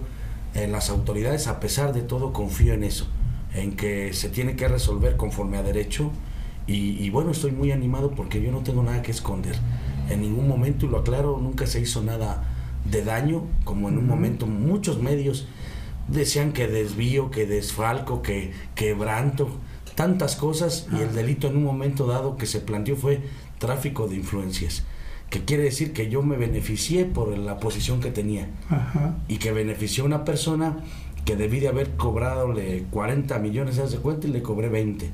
en 0.54 0.72
las 0.72 0.90
autoridades, 0.90 1.48
a 1.48 1.60
pesar 1.60 1.94
de 1.94 2.02
todo 2.02 2.34
confío 2.34 2.74
en 2.74 2.84
eso, 2.84 3.08
en 3.54 3.76
que 3.76 4.14
se 4.14 4.30
tiene 4.30 4.56
que 4.56 4.68
resolver 4.68 5.18
conforme 5.18 5.58
a 5.58 5.64
derecho. 5.64 6.12
Y, 6.68 7.04
y 7.04 7.10
bueno, 7.10 7.32
estoy 7.32 7.52
muy 7.52 7.72
animado 7.72 8.12
porque 8.12 8.42
yo 8.42 8.52
no 8.52 8.60
tengo 8.60 8.84
nada 8.84 9.02
que 9.02 9.12
esconder. 9.12 9.56
En 10.10 10.22
ningún 10.22 10.48
momento, 10.48 10.86
y 10.86 10.90
lo 10.90 11.00
aclaro, 11.00 11.38
nunca 11.38 11.68
se 11.68 11.80
hizo 11.80 12.02
nada 12.02 12.44
de 12.90 13.04
daño, 13.04 13.44
como 13.64 13.90
en 13.90 13.98
un 13.98 14.08
momento 14.08 14.46
muchos 14.48 15.00
medios 15.00 15.48
decían 16.08 16.52
que 16.52 16.68
desvío, 16.68 17.32
que 17.32 17.46
desfalco, 17.46 18.22
que 18.22 18.52
quebranto, 18.76 19.50
tantas 19.96 20.36
cosas. 20.36 20.88
Y 20.92 21.02
el 21.02 21.14
delito 21.14 21.48
en 21.48 21.58
un 21.58 21.64
momento 21.64 22.08
dado 22.08 22.38
que 22.38 22.46
se 22.46 22.60
planteó 22.60 22.96
fue 22.96 23.22
tráfico 23.60 24.08
de 24.08 24.16
influencias, 24.16 24.84
que 25.34 25.44
quiere 25.46 25.64
decir 25.64 25.94
que 25.94 26.12
yo 26.12 26.22
me 26.22 26.38
beneficié 26.38 27.06
por 27.06 27.36
la 27.36 27.58
posición 27.58 28.00
que 28.00 28.12
tenía. 28.12 28.50
Y 29.28 29.38
que 29.38 29.52
benefició 29.52 30.04
a 30.04 30.06
una 30.06 30.26
persona 30.26 30.78
que 31.26 31.36
debí 31.36 31.60
de 31.60 31.70
haber 31.70 31.96
cobrado 31.96 32.54
40 32.92 33.40
millones 33.40 33.78
de 33.78 33.98
cuenta 33.98 34.28
y 34.28 34.30
le 34.30 34.44
cobré 34.44 34.70
20, 34.70 35.10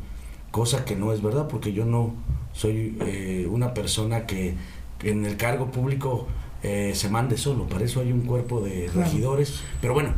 cosa 0.52 0.84
que 0.84 0.98
no 0.98 1.14
es 1.14 1.22
verdad 1.22 1.48
porque 1.48 1.72
yo 1.72 1.86
no 1.86 2.16
soy 2.52 2.98
eh, 3.00 3.48
una 3.50 3.74
persona 3.74 4.26
que 4.26 4.56
en 5.04 5.26
el 5.26 5.38
cargo 5.38 5.72
público 5.72 6.28
eh, 6.64 6.92
se 6.96 7.08
mande 7.08 7.38
solo, 7.38 7.68
para 7.68 7.86
eso 7.86 8.02
hay 8.02 8.12
un 8.12 8.24
cuerpo 8.24 8.60
de 8.60 8.92
regidores, 8.94 9.62
pero 9.80 9.94
bueno, 9.94 10.10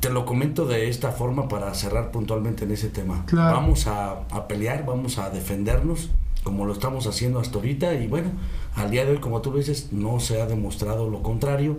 te 0.00 0.10
lo 0.10 0.26
comento 0.26 0.66
de 0.66 0.90
esta 0.90 1.12
forma 1.12 1.48
para 1.48 1.72
cerrar 1.72 2.10
puntualmente 2.10 2.66
en 2.66 2.72
ese 2.72 2.90
tema. 2.90 3.24
Vamos 3.32 3.86
a, 3.86 4.26
pelear, 4.46 4.84
vamos 4.84 5.16
a 5.16 5.30
defendernos 5.30 6.10
como 6.42 6.64
lo 6.64 6.72
estamos 6.72 7.06
haciendo 7.06 7.38
hasta 7.40 7.56
ahorita 7.56 7.94
y 7.94 8.06
bueno, 8.06 8.30
al 8.74 8.90
día 8.90 9.04
de 9.04 9.12
hoy, 9.12 9.18
como 9.18 9.42
tú 9.42 9.54
dices, 9.54 9.88
no 9.92 10.20
se 10.20 10.40
ha 10.40 10.46
demostrado 10.46 11.10
lo 11.10 11.22
contrario. 11.22 11.78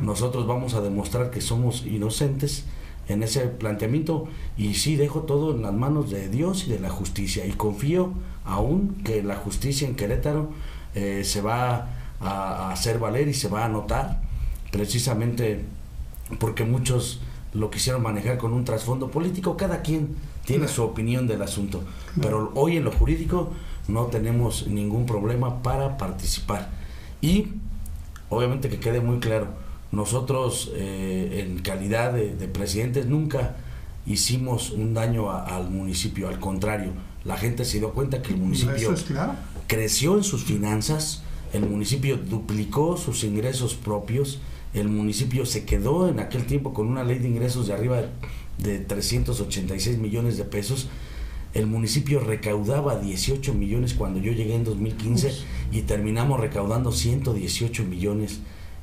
Nosotros 0.00 0.46
vamos 0.46 0.74
a 0.74 0.80
demostrar 0.80 1.30
que 1.30 1.40
somos 1.40 1.84
inocentes 1.84 2.64
en 3.08 3.22
ese 3.22 3.40
planteamiento 3.46 4.26
y 4.56 4.74
sí 4.74 4.96
dejo 4.96 5.22
todo 5.22 5.54
en 5.54 5.62
las 5.62 5.72
manos 5.72 6.10
de 6.10 6.28
Dios 6.28 6.66
y 6.66 6.70
de 6.70 6.80
la 6.80 6.90
justicia 6.90 7.46
y 7.46 7.52
confío 7.52 8.12
aún 8.44 8.96
que 9.04 9.22
la 9.22 9.36
justicia 9.36 9.86
en 9.86 9.94
Querétaro 9.94 10.50
eh, 10.94 11.22
se 11.24 11.40
va 11.40 11.88
a, 12.20 12.30
a 12.30 12.72
hacer 12.72 12.98
valer 12.98 13.28
y 13.28 13.34
se 13.34 13.48
va 13.48 13.64
a 13.64 13.68
notar 13.68 14.22
precisamente 14.72 15.64
porque 16.38 16.64
muchos 16.64 17.20
lo 17.54 17.70
quisieron 17.70 18.02
manejar 18.02 18.38
con 18.38 18.52
un 18.52 18.64
trasfondo 18.64 19.10
político, 19.10 19.56
cada 19.56 19.82
quien 19.82 20.16
tiene 20.44 20.68
su 20.68 20.82
opinión 20.82 21.26
del 21.26 21.42
asunto, 21.42 21.82
pero 22.20 22.52
hoy 22.54 22.76
en 22.76 22.84
lo 22.84 22.92
jurídico 22.92 23.50
no 23.88 24.06
tenemos 24.06 24.66
ningún 24.66 25.06
problema 25.06 25.62
para 25.62 25.96
participar. 25.96 26.70
Y 27.20 27.48
obviamente 28.28 28.68
que 28.68 28.78
quede 28.78 29.00
muy 29.00 29.18
claro, 29.18 29.48
nosotros 29.92 30.72
eh, 30.74 31.46
en 31.46 31.60
calidad 31.60 32.12
de, 32.12 32.48
presidentes 32.48 33.06
nunca 33.06 33.56
hicimos 34.06 34.70
un 34.70 34.94
daño 34.94 35.30
al 35.30 35.70
municipio, 35.70 36.28
al 36.28 36.38
contrario, 36.38 36.92
la 37.24 37.36
gente 37.36 37.64
se 37.64 37.78
dio 37.78 37.92
cuenta 37.92 38.22
que 38.22 38.32
el 38.32 38.38
municipio 38.38 38.94
creció 39.66 40.16
en 40.16 40.24
sus 40.24 40.44
finanzas, 40.44 41.22
el 41.52 41.62
municipio 41.62 42.16
duplicó 42.16 42.96
sus 42.96 43.24
ingresos 43.24 43.74
propios, 43.74 44.40
el 44.74 44.88
municipio 44.88 45.46
se 45.46 45.64
quedó 45.64 46.08
en 46.08 46.20
aquel 46.20 46.44
tiempo 46.46 46.74
con 46.74 46.88
una 46.88 47.02
ley 47.02 47.18
de 47.18 47.28
ingresos 47.28 47.66
de 47.66 47.72
arriba 47.72 48.02
de 48.58 48.78
386 48.78 49.98
millones 49.98 50.36
de 50.36 50.44
pesos. 50.44 50.88
El 51.56 51.66
municipio 51.66 52.20
recaudaba 52.20 52.98
18 52.98 53.54
millones 53.54 53.94
cuando 53.94 54.20
yo 54.20 54.30
llegué 54.32 54.56
en 54.56 54.64
2015 54.64 55.32
y 55.72 55.82
terminamos 55.82 56.38
recaudando 56.38 56.92
118 56.92 57.84
millones, 57.84 58.40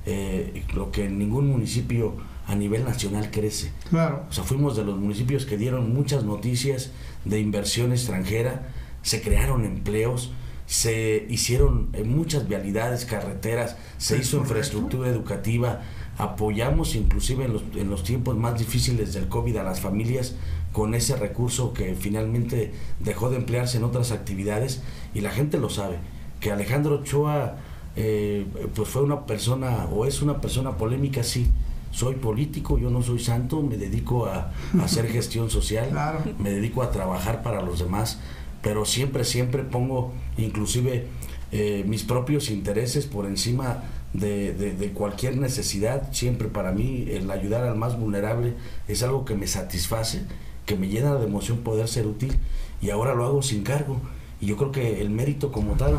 eh, 0.08 0.63
lo 0.74 0.92
que 0.92 1.06
en 1.06 1.20
ningún 1.20 1.46
municipio 1.46 2.15
a 2.48 2.56
nivel 2.56 2.84
nacional 2.84 3.30
crece. 3.30 3.72
Claro. 3.92 4.25
O 4.27 4.34
sea, 4.34 4.44
fuimos 4.44 4.75
de 4.75 4.86
los 4.86 4.98
municipios 4.98 5.46
que 5.46 5.56
dieron 5.56 5.94
muchas 5.94 6.24
noticias 6.24 6.89
de 7.25 7.39
inversión 7.39 7.92
extranjera, 7.92 8.68
se 9.03 9.22
crearon 9.22 9.65
empleos, 9.65 10.32
se 10.65 11.27
hicieron 11.30 11.89
eh, 11.94 12.03
muchas 12.03 12.48
vialidades, 12.48 13.06
carreteras, 13.06 13.77
se 14.00 14.18
hizo 14.18 14.38
infraestructura 14.38 15.10
educativa, 15.10 15.84
apoyamos 16.18 16.96
inclusive 16.96 17.46
en 17.46 17.53
los, 17.53 17.63
en 17.75 17.92
los 17.92 18.03
tiempos 18.03 18.36
más 18.36 18.58
difíciles 18.58 19.13
del 19.13 19.27
COVID 19.27 19.58
a 19.58 19.63
las 19.63 19.80
familias 19.80 20.34
con 20.74 20.94
ese 20.94 21.15
recurso 21.15 21.72
que 21.72 21.96
finalmente 21.96 22.74
dejó 23.00 23.30
de 23.30 23.38
emplearse 23.38 23.77
en 23.77 23.86
otras 23.86 24.12
actividades 24.12 24.82
y 25.13 25.22
la 25.22 25.32
gente 25.32 25.58
lo 25.58 25.70
sabe, 25.70 25.98
que 26.42 26.51
Alejandro 26.51 26.96
Ochoa 26.96 27.56
eh, 27.96 28.46
pues 28.75 28.89
fue 28.89 29.03
una 29.03 29.25
persona 29.25 29.86
o 29.86 30.06
es 30.06 30.22
una 30.22 30.42
persona 30.42 30.75
polémica, 30.75 31.24
sí, 31.24 31.48
soy 31.92 32.15
político, 32.15 32.77
yo 32.77 32.89
no 32.89 33.01
soy 33.01 33.20
santo, 33.20 33.62
me 33.62 33.77
dedico 33.77 34.25
a, 34.25 34.51
a 34.80 34.84
hacer 34.84 35.08
gestión 35.12 35.50
social, 35.50 35.92
me 36.39 36.50
dedico 36.50 36.84
a 36.84 36.92
trabajar 36.92 37.44
para 37.44 37.62
los 37.62 37.80
demás, 37.80 38.20
pero 38.62 38.84
siempre, 38.84 39.24
siempre 39.24 39.63
pongo 39.63 40.12
inclusive 40.38 41.08
eh, 41.56 41.84
mis 41.86 42.01
propios 42.01 42.50
intereses 42.50 43.06
por 43.06 43.27
encima 43.27 43.84
de, 44.13 44.92
cualquier 44.96 45.38
necesidad. 45.38 46.12
Siempre 46.12 46.48
para 46.48 46.72
mí 46.72 47.06
el 47.12 47.30
ayudar 47.30 47.63
al 47.63 47.75
más 47.75 48.00
vulnerable 48.00 48.56
es 48.88 49.03
algo 49.03 49.24
que 49.24 49.36
me 49.36 49.46
satisface, 49.46 50.24
que 50.65 50.75
me 50.75 50.88
llena 50.88 51.15
de 51.15 51.25
emoción 51.25 51.60
poder 51.60 51.88
ser 51.88 52.08
útil 52.08 52.38
y 52.82 52.89
ahora 52.89 53.13
lo 53.13 53.25
hago 53.25 53.41
sin 53.41 53.63
cargo. 53.63 54.00
Y 54.41 54.48
yo 54.48 54.58
creo 54.58 54.72
que 54.72 55.01
el 55.01 55.10
mérito 55.10 55.51
como 55.51 55.74
tal, 55.74 55.98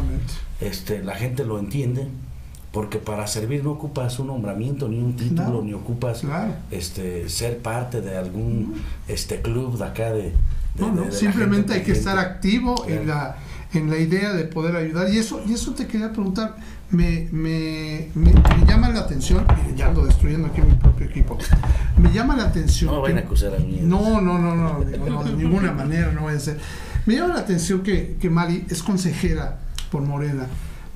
este, 0.60 1.02
la 1.02 1.14
gente 1.14 1.44
lo 1.44 1.58
entiende, 1.58 2.08
porque 2.72 2.98
para 2.98 3.26
servir 3.26 3.64
no 3.64 3.70
ocupas 3.70 4.18
un 4.18 4.26
nombramiento, 4.26 4.88
ni 4.88 4.98
un 4.98 5.16
título, 5.16 5.62
ni 5.62 5.72
ocupas 5.72 6.22
este, 6.70 7.28
ser 7.28 7.58
parte 7.58 8.00
de 8.00 8.16
algún 8.16 8.74
este, 9.08 9.40
club 9.40 9.78
de 9.78 9.84
acá 9.84 10.12
de, 10.12 10.32
no, 10.78 10.92
no, 10.92 11.10
simplemente 11.12 11.72
hay 11.72 11.82
que 11.82 11.92
estar 11.92 12.18
activo 12.18 12.84
en 12.88 13.06
la 13.06 13.36
en 13.78 13.90
la 13.90 13.98
idea 13.98 14.32
de 14.32 14.44
poder 14.44 14.76
ayudar. 14.76 15.12
Y 15.12 15.18
eso, 15.18 15.42
y 15.46 15.52
eso 15.52 15.72
te 15.72 15.86
quería 15.86 16.12
preguntar, 16.12 16.56
me, 16.94 17.28
me, 17.32 18.08
me, 18.14 18.32
llama 18.66 18.88
la 18.88 19.00
atención, 19.00 19.44
ya 19.76 19.88
ando 19.88 20.06
destruyendo 20.06 20.48
aquí 20.48 20.62
mi 20.62 20.74
propio 20.74 21.06
equipo, 21.06 21.36
me 21.98 22.12
llama 22.12 22.36
la 22.36 22.44
atención... 22.44 22.94
No 22.94 23.02
vayan 23.02 23.18
a 23.18 23.20
acusar 23.22 23.54
a 23.54 23.58
mí. 23.58 23.80
No, 23.82 24.20
no, 24.20 24.38
no, 24.38 24.54
no, 24.54 24.78
no, 24.78 25.24
de 25.24 25.32
ninguna 25.32 25.72
manera 25.72 26.12
no 26.12 26.22
voy 26.22 26.34
a 26.34 26.40
ser. 26.40 26.58
Me 27.06 27.14
llama 27.16 27.34
la 27.34 27.40
atención 27.40 27.82
que, 27.82 28.16
que 28.20 28.30
Mari 28.30 28.66
es 28.68 28.82
consejera 28.82 29.58
por 29.90 30.02
Morena. 30.02 30.46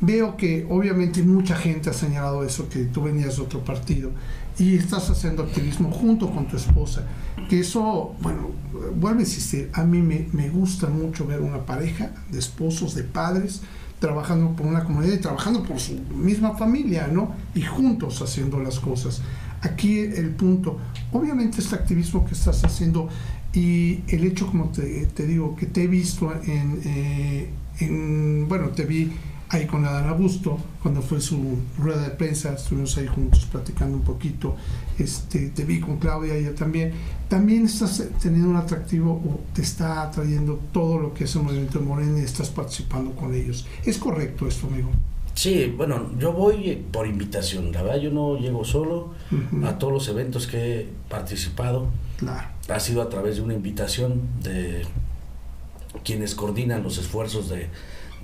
Veo 0.00 0.36
que 0.36 0.66
obviamente 0.70 1.22
mucha 1.22 1.56
gente 1.56 1.90
ha 1.90 1.92
señalado 1.92 2.44
eso, 2.44 2.68
que 2.68 2.84
tú 2.84 3.02
venías 3.02 3.36
de 3.36 3.42
otro 3.42 3.64
partido 3.64 4.10
y 4.58 4.76
estás 4.76 5.10
haciendo 5.10 5.42
activismo 5.42 5.90
junto 5.90 6.30
con 6.30 6.46
tu 6.46 6.56
esposa. 6.56 7.04
Que 7.48 7.60
eso, 7.60 8.14
bueno, 8.20 8.50
vuelve 8.96 9.20
a 9.20 9.22
insistir, 9.22 9.70
a 9.72 9.82
mí 9.84 10.00
me, 10.00 10.28
me 10.32 10.48
gusta 10.48 10.86
mucho 10.86 11.26
ver 11.26 11.40
una 11.40 11.66
pareja 11.66 12.12
de 12.30 12.38
esposos, 12.38 12.94
de 12.94 13.02
padres, 13.02 13.62
trabajando 13.98 14.54
por 14.54 14.66
una 14.66 14.84
comunidad 14.84 15.14
y 15.14 15.18
trabajando 15.18 15.62
por 15.62 15.78
su 15.80 15.94
misma 16.14 16.56
familia, 16.56 17.08
¿no? 17.12 17.34
Y 17.54 17.62
juntos 17.62 18.22
haciendo 18.22 18.60
las 18.60 18.78
cosas. 18.78 19.22
Aquí 19.62 19.98
el 19.98 20.30
punto, 20.30 20.78
obviamente 21.12 21.60
este 21.60 21.74
activismo 21.74 22.24
que 22.24 22.34
estás 22.34 22.64
haciendo 22.64 23.08
y 23.52 24.00
el 24.08 24.24
hecho, 24.24 24.46
como 24.46 24.66
te, 24.66 25.26
digo, 25.26 25.56
que 25.56 25.66
te 25.66 25.84
he 25.84 25.86
visto 25.86 26.32
en, 26.44 26.80
eh, 26.84 27.50
en 27.80 28.46
bueno, 28.48 28.68
te 28.68 28.84
vi 28.84 29.10
ahí 29.50 29.66
con 29.66 29.84
Adán 29.84 30.08
Augusto, 30.08 30.58
cuando 30.82 31.00
fue 31.00 31.20
su 31.20 31.58
rueda 31.78 32.02
de 32.02 32.10
prensa, 32.10 32.52
estuvimos 32.52 32.96
ahí 32.98 33.06
juntos 33.06 33.46
platicando 33.46 33.96
un 33.96 34.02
poquito, 34.02 34.56
este, 34.98 35.48
te 35.50 35.64
vi 35.64 35.80
con 35.80 35.98
Claudia, 35.98 36.34
ella 36.34 36.54
también, 36.54 36.92
también 37.28 37.64
estás 37.64 38.02
teniendo 38.20 38.50
un 38.50 38.56
atractivo 38.56 39.12
o 39.12 39.40
te 39.54 39.62
está 39.62 40.02
atrayendo 40.02 40.60
todo 40.72 40.98
lo 40.98 41.14
que 41.14 41.24
es 41.24 41.34
el 41.34 41.42
movimiento 41.42 41.78
de 41.78 41.84
Morena 41.84 42.18
y 42.20 42.24
estás 42.24 42.50
participando 42.50 43.12
con 43.12 43.34
ellos. 43.34 43.66
¿Es 43.84 43.98
correcto 43.98 44.46
esto, 44.46 44.66
amigo? 44.66 44.90
Sí, 45.34 45.72
bueno, 45.76 46.10
yo 46.18 46.32
voy 46.32 46.84
por 46.90 47.06
invitación, 47.06 47.70
la 47.70 47.82
verdad 47.82 48.00
yo 48.00 48.10
no 48.10 48.38
llego 48.38 48.64
solo 48.64 49.14
a 49.64 49.78
todos 49.78 49.92
los 49.92 50.08
eventos 50.08 50.48
que 50.48 50.80
he 50.80 50.88
participado. 51.08 51.86
Claro. 52.16 52.48
Ha 52.68 52.80
sido 52.80 53.02
a 53.02 53.08
través 53.08 53.36
de 53.36 53.42
una 53.42 53.54
invitación 53.54 54.20
de 54.42 54.82
quienes 56.04 56.34
coordinan 56.34 56.82
los 56.82 56.98
esfuerzos 56.98 57.48
de 57.48 57.68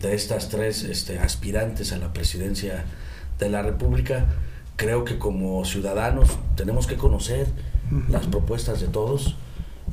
de 0.01 0.15
estas 0.15 0.49
tres 0.49 0.83
este, 0.83 1.19
aspirantes 1.19 1.93
a 1.93 1.99
la 1.99 2.13
presidencia 2.13 2.85
de 3.39 3.49
la 3.49 3.63
República, 3.63 4.27
creo 4.77 5.05
que 5.05 5.19
como 5.19 5.65
ciudadanos 5.65 6.31
tenemos 6.57 6.87
que 6.87 6.97
conocer 6.97 7.47
las 8.09 8.27
propuestas 8.27 8.81
de 8.81 8.89
todos. 8.89 9.37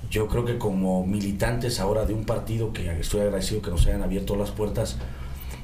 Yo 0.09 0.27
creo 0.27 0.45
que 0.45 0.57
como 0.57 1.05
militantes 1.05 1.79
ahora 1.79 2.05
de 2.05 2.13
un 2.13 2.25
partido 2.25 2.73
que 2.73 2.99
estoy 2.99 3.21
agradecido 3.21 3.61
que 3.61 3.71
nos 3.71 3.85
hayan 3.87 4.03
abierto 4.03 4.35
las 4.35 4.51
puertas, 4.51 4.97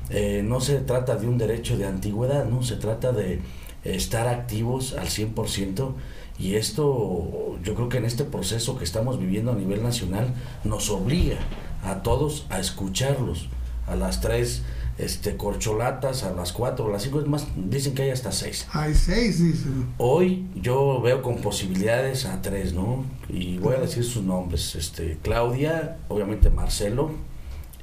eh, 0.09 0.41
no 0.43 0.61
se 0.61 0.75
trata 0.79 1.15
de 1.17 1.27
un 1.27 1.37
derecho 1.37 1.77
de 1.77 1.85
antigüedad, 1.85 2.45
no 2.45 2.63
se 2.63 2.75
trata 2.77 3.11
de 3.11 3.41
estar 3.83 4.27
activos 4.27 4.93
al 4.93 5.07
100% 5.07 5.93
Y 6.39 6.55
esto, 6.55 7.57
yo 7.63 7.73
creo 7.73 7.89
que 7.89 7.97
en 7.97 8.05
este 8.05 8.23
proceso 8.23 8.77
que 8.77 8.83
estamos 8.83 9.19
viviendo 9.19 9.51
a 9.51 9.55
nivel 9.55 9.81
nacional, 9.81 10.27
nos 10.63 10.91
obliga 10.91 11.37
a 11.83 12.03
todos 12.03 12.45
a 12.49 12.59
escucharlos. 12.59 13.49
A 13.87 13.95
las 13.95 14.21
tres 14.21 14.61
este, 14.97 15.37
corcholatas, 15.37 16.23
a 16.23 16.31
las 16.31 16.51
cuatro, 16.53 16.87
a 16.87 16.91
las 16.91 17.03
cinco, 17.03 17.19
es 17.19 17.27
más, 17.27 17.47
dicen 17.55 17.93
que 17.93 18.03
hay 18.03 18.09
hasta 18.09 18.31
seis. 18.31 18.67
Hay 18.73 18.93
seis, 18.93 19.39
dicen. 19.39 19.87
Hoy 19.97 20.47
yo 20.55 21.01
veo 21.01 21.21
con 21.21 21.37
posibilidades 21.37 22.25
a 22.25 22.41
tres, 22.41 22.73
¿no? 22.73 23.05
Y 23.29 23.57
voy 23.57 23.75
a 23.75 23.79
decir 23.79 24.03
sus 24.03 24.23
nombres. 24.23 24.75
Este, 24.75 25.17
Claudia, 25.21 25.97
obviamente 26.07 26.49
Marcelo 26.49 27.11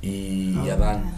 y 0.03 0.55
ah. 0.69 0.75
Adán. 0.75 1.15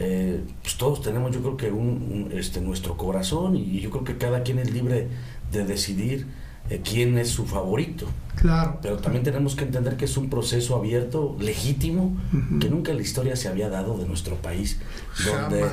Eh, 0.00 0.44
pues 0.62 0.76
todos 0.76 1.02
tenemos 1.02 1.32
yo 1.32 1.40
creo 1.40 1.56
que 1.56 1.72
un, 1.72 2.30
este, 2.32 2.60
nuestro 2.60 2.96
corazón 2.96 3.56
y 3.56 3.80
yo 3.80 3.90
creo 3.90 4.04
que 4.04 4.16
cada 4.16 4.44
quien 4.44 4.60
es 4.60 4.70
libre 4.70 5.08
de 5.50 5.64
decidir 5.64 6.26
eh, 6.70 6.80
quién 6.82 7.18
es 7.18 7.30
su 7.30 7.46
favorito. 7.46 8.06
Claro. 8.36 8.78
Pero 8.82 8.98
también 8.98 9.24
tenemos 9.24 9.56
que 9.56 9.64
entender 9.64 9.96
que 9.96 10.04
es 10.04 10.16
un 10.16 10.30
proceso 10.30 10.76
abierto, 10.76 11.36
legítimo, 11.40 12.16
que 12.60 12.68
nunca 12.68 12.92
en 12.92 12.98
la 12.98 13.02
historia 13.02 13.34
se 13.34 13.48
había 13.48 13.68
dado 13.68 13.98
de 13.98 14.06
nuestro 14.06 14.36
país, 14.36 14.78
donde, 15.26 15.66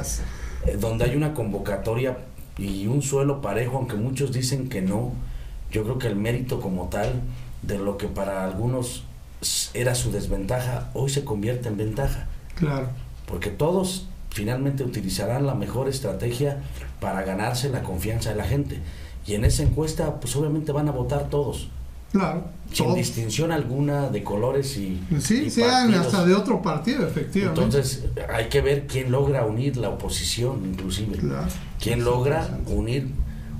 eh, 0.66 0.78
donde 0.80 1.06
hay 1.06 1.16
una 1.16 1.34
convocatoria 1.36 2.18
y 2.58 2.88
un 2.88 3.02
suelo 3.04 3.42
parejo, 3.42 3.78
aunque 3.78 3.96
muchos 3.96 4.32
dicen 4.32 4.68
que 4.68 4.82
no. 4.82 5.14
Yo 5.72 5.84
creo 5.84 6.00
que 6.00 6.08
el 6.08 6.16
mérito 6.16 6.60
como 6.60 6.88
tal 6.90 7.22
de 7.62 7.78
lo 7.78 7.98
que 7.98 8.08
para 8.08 8.44
algunos 8.46 9.04
era 9.74 9.94
su 9.94 10.12
desventaja, 10.12 10.90
hoy 10.94 11.10
se 11.10 11.24
convierte 11.24 11.68
en 11.68 11.78
ventaja. 11.78 12.28
Claro. 12.56 12.88
Porque 13.28 13.50
todos 13.50 14.08
finalmente 14.30 14.84
utilizarán 14.84 15.46
la 15.46 15.56
mejor 15.56 15.88
estrategia 15.88 16.58
para 17.00 17.24
ganarse 17.24 17.70
la 17.70 17.84
confianza 17.84 18.32
de 18.32 18.36
la 18.36 18.46
gente. 18.46 18.80
Y 19.28 19.34
en 19.34 19.46
esa 19.46 19.64
encuesta, 19.64 20.20
pues 20.20 20.36
obviamente 20.36 20.72
van 20.72 20.88
a 20.88 20.92
votar 20.92 21.30
todos. 21.30 21.68
Claro. 22.12 22.46
Sin 22.72 22.94
distinción 22.94 23.52
alguna 23.52 24.10
de 24.10 24.24
colores 24.24 24.78
y. 24.78 25.02
Sí, 25.20 25.50
sean 25.50 25.94
hasta 25.94 26.26
de 26.26 26.34
otro 26.34 26.62
partido, 26.62 27.06
efectivamente. 27.08 27.62
Entonces, 27.62 28.06
hay 28.34 28.46
que 28.48 28.62
ver 28.62 28.88
quién 28.88 29.12
logra 29.12 29.46
unir 29.46 29.78
la 29.78 29.90
oposición, 29.90 30.62
inclusive. 30.66 31.18
Claro. 31.18 31.48
Quién 31.80 32.06
logra 32.06 32.58
unir 32.68 33.10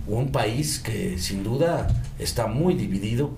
un 0.08 0.32
país 0.32 0.80
que 0.80 1.18
sin 1.18 1.44
duda 1.44 1.88
está 2.20 2.48
muy 2.48 2.76
dividido 2.76 3.32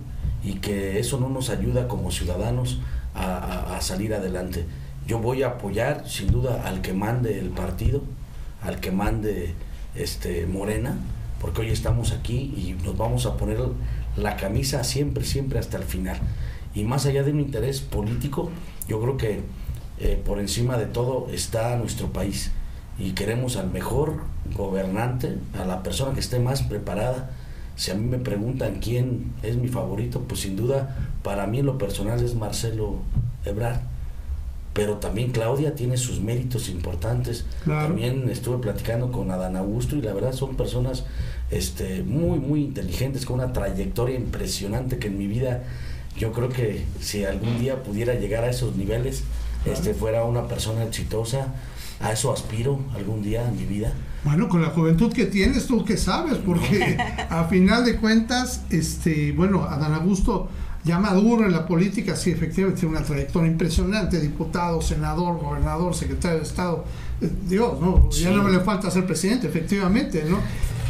y 0.44 0.56
que 0.56 1.00
eso 1.00 1.20
no 1.20 1.30
nos 1.30 1.50
ayuda 1.50 1.88
como 1.88 2.12
ciudadanos 2.12 2.80
a, 3.16 3.76
a 3.76 3.82
salir 3.82 4.14
adelante. 4.14 4.66
Yo 5.08 5.20
voy 5.20 5.42
a 5.44 5.48
apoyar, 5.48 6.08
sin 6.08 6.28
duda, 6.28 6.64
al 6.66 6.82
que 6.82 6.94
mande 6.94 7.40
el 7.40 7.50
partido, 7.50 8.04
al 8.62 8.80
que 8.80 8.92
mande 8.92 9.56
este 9.96 10.46
Morena 10.46 10.98
porque 11.40 11.62
hoy 11.62 11.70
estamos 11.70 12.12
aquí 12.12 12.54
y 12.56 12.76
nos 12.84 12.98
vamos 12.98 13.26
a 13.26 13.38
poner 13.38 13.60
la 14.16 14.38
camisa 14.38 14.84
siempre, 14.84 15.24
siempre 15.24 15.60
hasta 15.60 15.78
el 15.78 15.84
final. 15.84 16.18
Y 16.74 16.84
más 16.84 17.06
allá 17.06 17.24
de 17.24 17.32
un 17.32 17.40
interés 17.40 17.82
político, 17.82 18.50
yo 18.88 19.02
creo 19.02 19.18
que 19.18 19.42
eh, 20.00 20.22
por 20.24 20.40
encima 20.40 20.78
de 20.78 20.86
todo 20.86 21.28
está 21.32 21.76
nuestro 21.78 22.12
país 22.12 22.52
y 23.00 23.12
queremos 23.12 23.58
al 23.58 23.70
mejor 23.72 24.22
gobernante, 24.56 25.38
a 25.60 25.66
la 25.66 25.84
persona 25.84 26.14
que 26.14 26.20
esté 26.20 26.40
más 26.40 26.64
preparada. 26.64 27.32
Si 27.76 27.92
a 27.92 27.96
mí 27.96 28.06
me 28.06 28.18
preguntan 28.18 28.80
quién 28.80 29.34
es 29.44 29.56
mi 29.56 29.68
favorito, 29.68 30.22
pues 30.28 30.42
sin 30.42 30.56
duda 30.56 31.12
para 31.24 31.46
mí 31.46 31.62
lo 31.62 31.78
personal 31.78 32.24
es 32.24 32.36
Marcelo 32.36 32.96
Ebrard 33.46 33.97
pero 34.78 34.98
también 34.98 35.32
Claudia 35.32 35.74
tiene 35.74 35.98
sus 35.98 36.22
méritos 36.22 36.70
importantes. 36.70 37.46
También 37.66 38.30
estuve 38.30 38.60
platicando 38.60 39.12
con 39.12 39.32
Adán 39.32 39.56
Augusto 39.56 39.96
y 39.96 40.04
la 40.04 40.14
verdad 40.14 40.34
son 40.34 40.56
personas 40.56 41.04
este, 41.50 42.04
muy, 42.04 42.38
muy 42.38 42.62
inteligentes, 42.62 43.26
con 43.26 43.40
una 43.40 43.54
trayectoria 43.54 44.16
impresionante 44.16 45.00
que 45.00 45.08
en 45.08 45.18
mi 45.18 45.26
vida 45.26 45.64
yo 46.16 46.32
creo 46.32 46.50
que 46.50 46.86
si 47.02 47.26
algún 47.26 47.58
día 47.58 47.82
pudiera 47.82 48.14
llegar 48.14 48.44
a 48.44 48.52
esos 48.52 48.76
niveles, 48.76 49.24
este, 49.66 49.96
fuera 49.96 50.26
una 50.26 50.48
persona 50.48 50.84
exitosa. 50.84 51.56
A 52.00 52.12
eso 52.12 52.32
aspiro 52.32 52.80
algún 52.96 53.24
día 53.24 53.48
en 53.48 53.58
mi 53.58 53.66
vida. 53.66 53.92
Bueno, 54.24 54.48
con 54.48 54.62
la 54.62 54.70
juventud 54.70 55.12
que 55.12 55.26
tienes, 55.26 55.66
tú 55.66 55.84
que 55.84 55.98
sabes, 55.98 56.38
porque 56.38 56.98
a 57.32 57.46
final 57.46 57.84
de 57.84 57.96
cuentas, 57.96 58.62
este, 58.70 59.32
bueno, 59.32 59.64
Adán 59.64 59.96
Augusto 59.96 60.50
ya 60.88 61.00
maduro 61.00 61.46
en 61.46 61.52
la 61.52 61.68
política, 61.68 62.16
sí, 62.16 62.32
efectivamente, 62.32 62.80
tiene 62.80 62.96
una 62.96 63.06
trayectoria 63.06 63.52
impresionante, 63.52 64.20
diputado, 64.22 64.82
senador, 64.82 65.38
gobernador, 65.38 65.94
secretario 65.94 66.40
de 66.40 66.46
Estado, 66.46 66.86
eh, 67.22 67.30
Dios, 67.48 67.80
¿no? 67.82 68.10
Ya 68.10 68.32
no 68.32 68.42
me 68.42 68.52
le 68.52 68.62
falta 68.62 68.90
ser 68.90 69.06
presidente, 69.06 69.48
efectivamente, 69.48 70.24
¿no? 70.28 70.38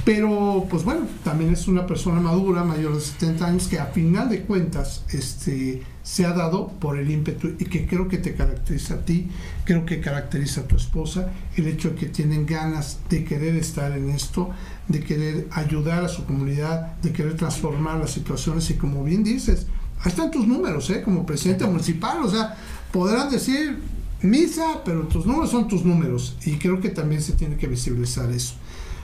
Pero, 0.06 0.66
pues 0.70 0.86
bueno, 0.86 1.02
también 1.22 1.52
es 1.52 1.68
una 1.68 1.86
persona 1.86 2.22
madura, 2.22 2.64
mayor 2.64 2.96
de 2.96 3.02
70 3.02 3.46
años, 3.46 3.68
que 3.68 3.78
a 3.78 3.88
final 3.88 4.30
de 4.30 4.44
cuentas 4.44 5.04
este, 5.10 5.82
se 6.02 6.26
ha 6.26 6.32
dado 6.32 6.70
por 6.70 6.98
el 6.98 7.12
ímpetu 7.12 7.56
y 7.60 7.66
que 7.66 7.86
creo 7.86 8.08
que 8.08 8.18
te 8.18 8.34
caracteriza 8.34 8.94
a 8.94 8.98
ti, 9.00 9.28
creo 9.66 9.86
que 9.86 10.00
caracteriza 10.00 10.62
a 10.62 10.64
tu 10.64 10.78
esposa, 10.78 11.34
el 11.58 11.68
hecho 11.68 11.90
de 11.90 11.96
que 11.96 12.06
tienen 12.06 12.46
ganas 12.46 13.00
de 13.10 13.26
querer 13.26 13.58
estar 13.58 13.92
en 13.92 14.10
esto, 14.12 14.50
de 14.88 15.02
querer 15.02 15.48
ayudar 15.52 16.06
a 16.06 16.08
su 16.08 16.24
comunidad, 16.24 16.96
de 17.02 17.12
querer 17.12 17.36
transformar 17.36 17.98
las 17.98 18.12
situaciones 18.12 18.70
y 18.70 18.76
como 18.76 19.04
bien 19.04 19.26
dices, 19.26 19.68
ahí 20.00 20.10
están 20.10 20.32
tus 20.32 20.48
números, 20.48 20.90
¿eh? 20.90 21.02
Como 21.04 21.26
presidente 21.26 21.66
municipal, 21.66 22.24
o 22.24 22.30
sea, 22.30 22.56
podrán 22.92 23.30
decir 23.30 23.78
misa, 24.22 24.82
pero 24.84 25.04
tus 25.08 25.26
números 25.26 25.52
son 25.52 25.68
tus 25.68 25.86
números 25.86 26.38
y 26.46 26.58
creo 26.58 26.82
que 26.82 26.90
también 26.90 27.22
se 27.22 27.34
tiene 27.34 27.56
que 27.58 27.68
visibilizar 27.68 28.32
eso. 28.32 28.56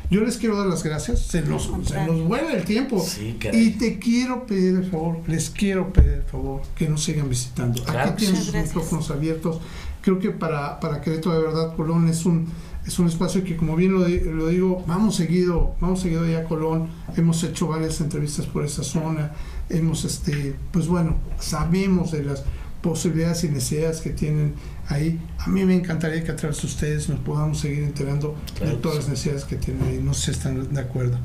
Yo 0.09 0.21
les 0.21 0.37
quiero 0.37 0.57
dar 0.57 0.67
las 0.67 0.83
gracias, 0.83 1.21
se 1.21 1.41
nos, 1.41 1.71
se 1.85 2.05
nos 2.05 2.21
vuela 2.27 2.53
el 2.53 2.65
tiempo 2.65 3.03
y 3.51 3.71
te 3.71 3.97
quiero 3.99 4.45
pedir 4.45 4.75
el 4.75 4.85
favor, 4.85 5.17
les 5.27 5.49
quiero 5.49 5.91
pedir 5.91 6.13
el 6.13 6.23
favor 6.23 6.61
que 6.75 6.87
nos 6.87 7.03
sigan 7.03 7.29
visitando. 7.29 7.81
Aquí 7.87 8.25
tienen 8.25 8.43
sus 8.43 8.53
micrófonos 8.53 9.09
abiertos. 9.09 9.59
Creo 10.01 10.19
que 10.19 10.31
para, 10.31 10.79
para 10.79 10.99
Querétaro 11.01 11.35
de 11.35 11.41
verdad 11.41 11.75
Colón 11.75 12.09
es 12.09 12.25
un 12.25 12.47
es 12.85 12.99
un 12.99 13.07
espacio 13.07 13.43
que 13.43 13.55
como 13.55 13.75
bien 13.75 13.93
lo, 13.93 13.99
lo, 13.99 14.47
digo, 14.47 14.83
vamos 14.85 15.15
seguido, 15.15 15.75
vamos 15.79 16.01
seguido 16.01 16.27
ya 16.27 16.39
a 16.39 16.43
Colón, 16.43 16.89
hemos 17.15 17.41
hecho 17.43 17.67
varias 17.67 18.01
entrevistas 18.01 18.45
por 18.45 18.65
esa 18.65 18.83
zona, 18.83 19.31
hemos, 19.73 20.05
este, 20.05 20.55
pues 20.71 20.87
bueno, 20.87 21.17
sabemos 21.39 22.11
de 22.11 22.23
las 22.23 22.43
posibilidades 22.83 23.43
y 23.45 23.49
necesidades 23.49 24.01
que 24.01 24.11
tienen 24.11 24.55
ahí. 24.89 25.19
A 25.39 25.47
mí 25.47 25.63
me 25.63 25.73
encantaría 25.73 26.23
que 26.23 26.31
a 26.31 26.35
través 26.35 26.61
de 26.61 26.67
ustedes 26.67 27.09
nos 27.09 27.19
podamos 27.19 27.59
seguir 27.59 27.83
enterando 27.83 28.35
de 28.59 28.73
todas 28.73 28.97
las 28.97 29.09
necesidades 29.09 29.45
que 29.45 29.55
tienen 29.55 29.87
ahí. 29.87 29.99
No 30.03 30.13
sé 30.13 30.25
si 30.25 30.31
están 30.31 30.73
de 30.73 30.81
acuerdo. 30.81 31.17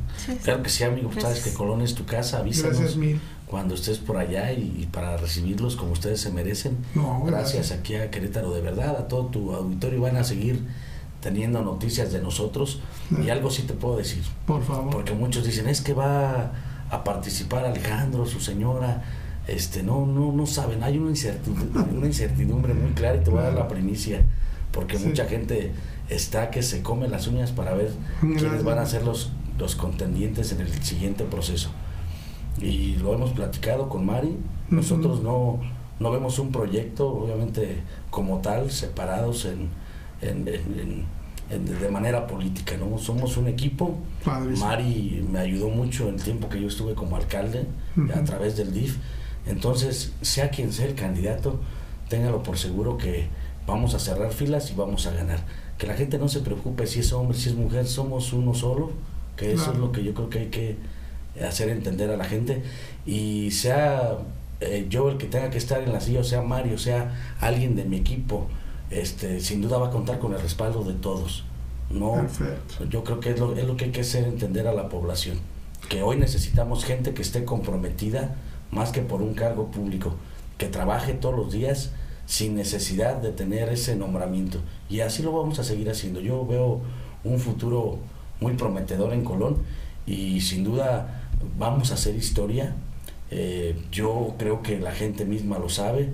Claro 0.45 0.63
que 0.63 0.71
sí, 0.71 0.85
amigo. 0.85 1.11
Pues 1.11 1.23
sabes 1.23 1.41
que 1.41 1.53
Colón 1.53 1.83
es 1.83 1.95
tu 1.95 2.07
casa. 2.07 2.39
Avísanos 2.39 2.97
cuando 3.47 3.75
estés 3.75 3.99
por 3.99 4.19
allá 4.19 4.53
y, 4.53 4.89
para 4.93 5.17
recibirlos 5.17 5.75
como 5.75 5.93
ustedes 5.93 6.21
se 6.21 6.31
merecen. 6.31 6.79
gracias. 7.25 7.73
aquí 7.73 7.97
a 7.97 8.11
Querétaro. 8.11 8.53
De 8.53 8.61
verdad, 8.61 8.97
a 8.97 9.09
todo 9.09 9.27
tu 9.27 9.53
auditorio 9.53 10.01
van 10.01 10.17
a 10.17 10.25
seguir 10.25 10.61
teniendo 11.21 11.63
noticias 11.63 12.13
de 12.13 12.23
nosotros. 12.23 12.81
Y 13.25 13.31
algo 13.31 13.51
sí 13.51 13.63
te 13.63 13.75
puedo 13.75 13.97
decir. 13.97 14.23
Por 14.47 14.63
favor. 14.65 14.91
Porque 14.93 15.13
muchos 15.13 15.45
dicen, 15.45 15.69
es 15.69 15.81
que 15.81 15.93
va 15.93 16.53
a 16.91 17.05
participar 17.05 17.65
Alejandro, 17.65 18.27
su 18.27 18.41
señora, 18.41 19.03
este, 19.47 19.83
no, 19.83 20.07
no, 20.07 20.33
no 20.33 20.47
saben, 20.47 20.83
hay 20.83 20.99
una 20.99 21.11
incertidumbre, 21.11 21.83
una 21.97 22.07
incertidumbre 22.07 22.75
muy 22.75 22.93
clara 22.93 23.17
y 23.17 23.21
te 23.25 23.31
voy 23.31 23.41
a 23.41 23.45
dar 23.45 23.55
la 23.55 23.69
primicia, 23.69 24.23
porque 24.73 24.99
mucha 24.99 25.27
gente 25.27 25.73
está 26.09 26.51
que 26.51 26.63
se 26.63 26.83
come 26.83 27.09
las 27.09 27.27
uñas 27.27 27.53
para 27.53 27.75
ver 27.75 27.91
quiénes 28.21 28.65
van 28.65 28.79
a 28.79 28.87
ser 28.87 29.03
los, 29.05 29.33
los 29.59 29.75
contendientes 29.75 30.53
en 30.53 30.61
el 30.61 30.83
siguiente 30.83 31.25
proceso. 31.25 31.71
Y 32.61 32.97
lo 32.97 33.15
hemos 33.15 33.31
platicado 33.31 33.89
con 33.89 34.05
Mari, 34.05 34.37
nosotros 34.69 35.23
no, 35.23 35.61
no 36.01 36.11
vemos 36.11 36.39
un 36.39 36.53
proyecto, 36.53 37.09
obviamente, 37.09 37.79
como 38.11 38.41
tal, 38.41 38.71
separados 38.71 39.45
en, 39.47 39.69
en 40.21 41.07
de 41.49 41.89
manera 41.89 42.27
política, 42.27 42.77
¿no? 42.77 42.99
Somos 42.99 43.37
un 43.37 43.49
equipo. 43.49 43.99
Mari 44.59 45.27
me 45.31 45.39
ayudó 45.39 45.69
mucho 45.69 46.09
en 46.09 46.17
el 46.17 46.23
tiempo 46.23 46.49
que 46.49 46.61
yo 46.61 46.69
estuve 46.69 46.95
como 46.95 47.17
alcalde 47.17 47.67
a 48.15 48.25
través 48.25 48.57
del 48.57 48.73
DIF. 48.73 48.97
Entonces, 49.47 50.13
sea 50.21 50.51
quien 50.51 50.73
sea 50.73 50.87
el 50.87 50.95
candidato, 50.95 51.61
téngalo 52.09 52.43
por 52.43 52.59
seguro 52.59 52.99
que 52.99 53.29
vamos 53.67 53.95
a 53.95 53.99
cerrar 53.99 54.33
filas 54.33 54.71
y 54.71 54.75
vamos 54.75 55.07
a 55.07 55.13
ganar. 55.13 55.41
Que 55.79 55.87
la 55.87 55.95
gente 55.95 56.19
no 56.19 56.29
se 56.29 56.41
preocupe 56.41 56.87
si 56.87 57.01
es 57.01 57.13
hombre, 57.13 57.37
si 57.37 57.49
es 57.49 57.55
mujer, 57.55 57.87
somos 57.87 58.33
uno 58.33 58.53
solo, 58.53 58.91
que 59.37 59.53
eso 59.53 59.73
es 59.73 59.79
lo 59.79 59.93
que 59.93 60.05
yo 60.05 60.13
creo 60.13 60.29
que 60.29 60.39
hay 60.41 60.49
que 60.49 60.77
hacer 61.47 61.71
entender 61.71 62.11
a 62.11 62.17
la 62.17 62.25
gente. 62.25 62.63
Y 63.07 63.51
sea 63.53 64.19
eh, 64.61 64.87
yo 64.91 65.09
el 65.09 65.19
que 65.19 65.27
tenga 65.27 65.51
que 65.51 65.59
estar 65.59 65.83
en 65.83 65.93
la 65.93 66.01
silla, 66.01 66.21
o 66.21 66.25
sea 66.25 66.43
Mario, 66.43 66.79
sea 66.79 67.37
alguien 67.41 67.77
de 67.77 67.85
mi 67.85 67.97
equipo, 67.97 68.49
este, 68.91 69.41
sin 69.41 69.61
duda 69.61 69.79
va 69.79 69.89
a 69.89 69.91
contar 69.91 70.19
con 70.19 70.33
el 70.35 70.41
respaldo 70.41 70.85
de 70.85 70.95
todos. 70.95 71.45
No, 71.91 72.27
yo 72.91 73.03
creo 73.03 73.19
que 73.21 73.31
es 73.31 73.41
lo, 73.41 73.57
es 73.57 73.67
lo 73.67 73.77
que 73.77 73.87
hay 73.87 73.91
que 73.93 74.03
hacer 74.03 74.25
entender 74.25 74.69
a 74.69 74.75
la 74.75 74.89
población, 74.91 75.39
que 75.89 76.03
hoy 76.03 76.17
necesitamos 76.19 76.85
gente 76.85 77.15
que 77.15 77.23
esté 77.23 77.45
comprometida 77.45 78.37
más 78.71 78.93
que 78.93 79.01
por 79.01 79.23
un 79.23 79.33
cargo 79.35 79.71
público, 79.71 80.15
que 80.59 80.67
trabaje 80.67 81.15
todos 81.15 81.35
los 81.35 81.53
días 81.53 81.93
sin 82.27 82.55
necesidad 82.57 83.17
de 83.17 83.33
tener 83.33 83.71
ese 83.71 83.97
nombramiento. 83.97 84.59
Y 84.91 85.01
así 85.01 85.23
lo 85.23 85.33
vamos 85.33 85.59
a 85.59 85.65
seguir 85.65 85.89
haciendo. 85.89 86.21
Yo 86.21 86.45
veo 86.47 86.83
un 87.25 87.39
futuro 87.39 87.99
muy 88.41 88.53
prometedor 88.53 89.15
en 89.15 89.25
Colón 89.25 89.57
y 90.07 90.43
sin 90.43 90.63
duda 90.63 91.31
vamos 91.59 91.91
a 91.91 91.95
hacer 91.95 92.15
historia 92.17 92.75
Eh, 93.31 93.77
yo 93.93 94.35
creo 94.39 94.63
que 94.63 94.79
la 94.79 94.93
gente 94.93 95.25
misma 95.27 95.59
lo 95.59 95.69
sabe. 95.69 96.09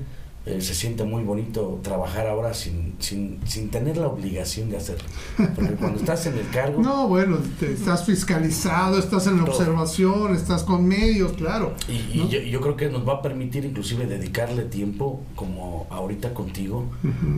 Eh, 0.46 0.61
se 0.61 0.74
siente 0.74 1.04
muy 1.04 1.22
bonito 1.22 1.80
trabajar 1.83 2.26
ahora 2.26 2.52
sin, 2.52 2.96
sin, 2.98 3.40
sin, 3.46 3.70
tener 3.70 3.96
la 3.96 4.09
obligación 4.09 4.68
de 4.68 4.76
hacerlo. 4.76 5.09
Porque 5.37 5.72
cuando 5.74 5.98
estás 5.98 6.26
en 6.26 6.37
el 6.37 6.46
cargo... 6.50 6.83
No, 6.83 7.09
bueno, 7.09 7.38
estás 7.62 8.04
fiscalizado, 8.04 8.98
estás 8.98 9.26
en 9.26 9.38
la 9.38 9.44
observación, 9.44 10.35
estás 10.35 10.62
con 10.62 10.87
medios, 10.87 11.33
claro. 11.33 11.72
Y, 11.88 12.28
yo, 12.50 12.61
creo 12.61 12.76
que 12.76 12.90
nos 12.90 13.09
va 13.09 13.14
a 13.14 13.22
permitir 13.22 13.64
inclusive 13.64 14.04
dedicarle 14.04 14.64
tiempo, 14.64 15.22
como 15.35 15.87
ahorita 15.88 16.35
contigo, 16.35 16.90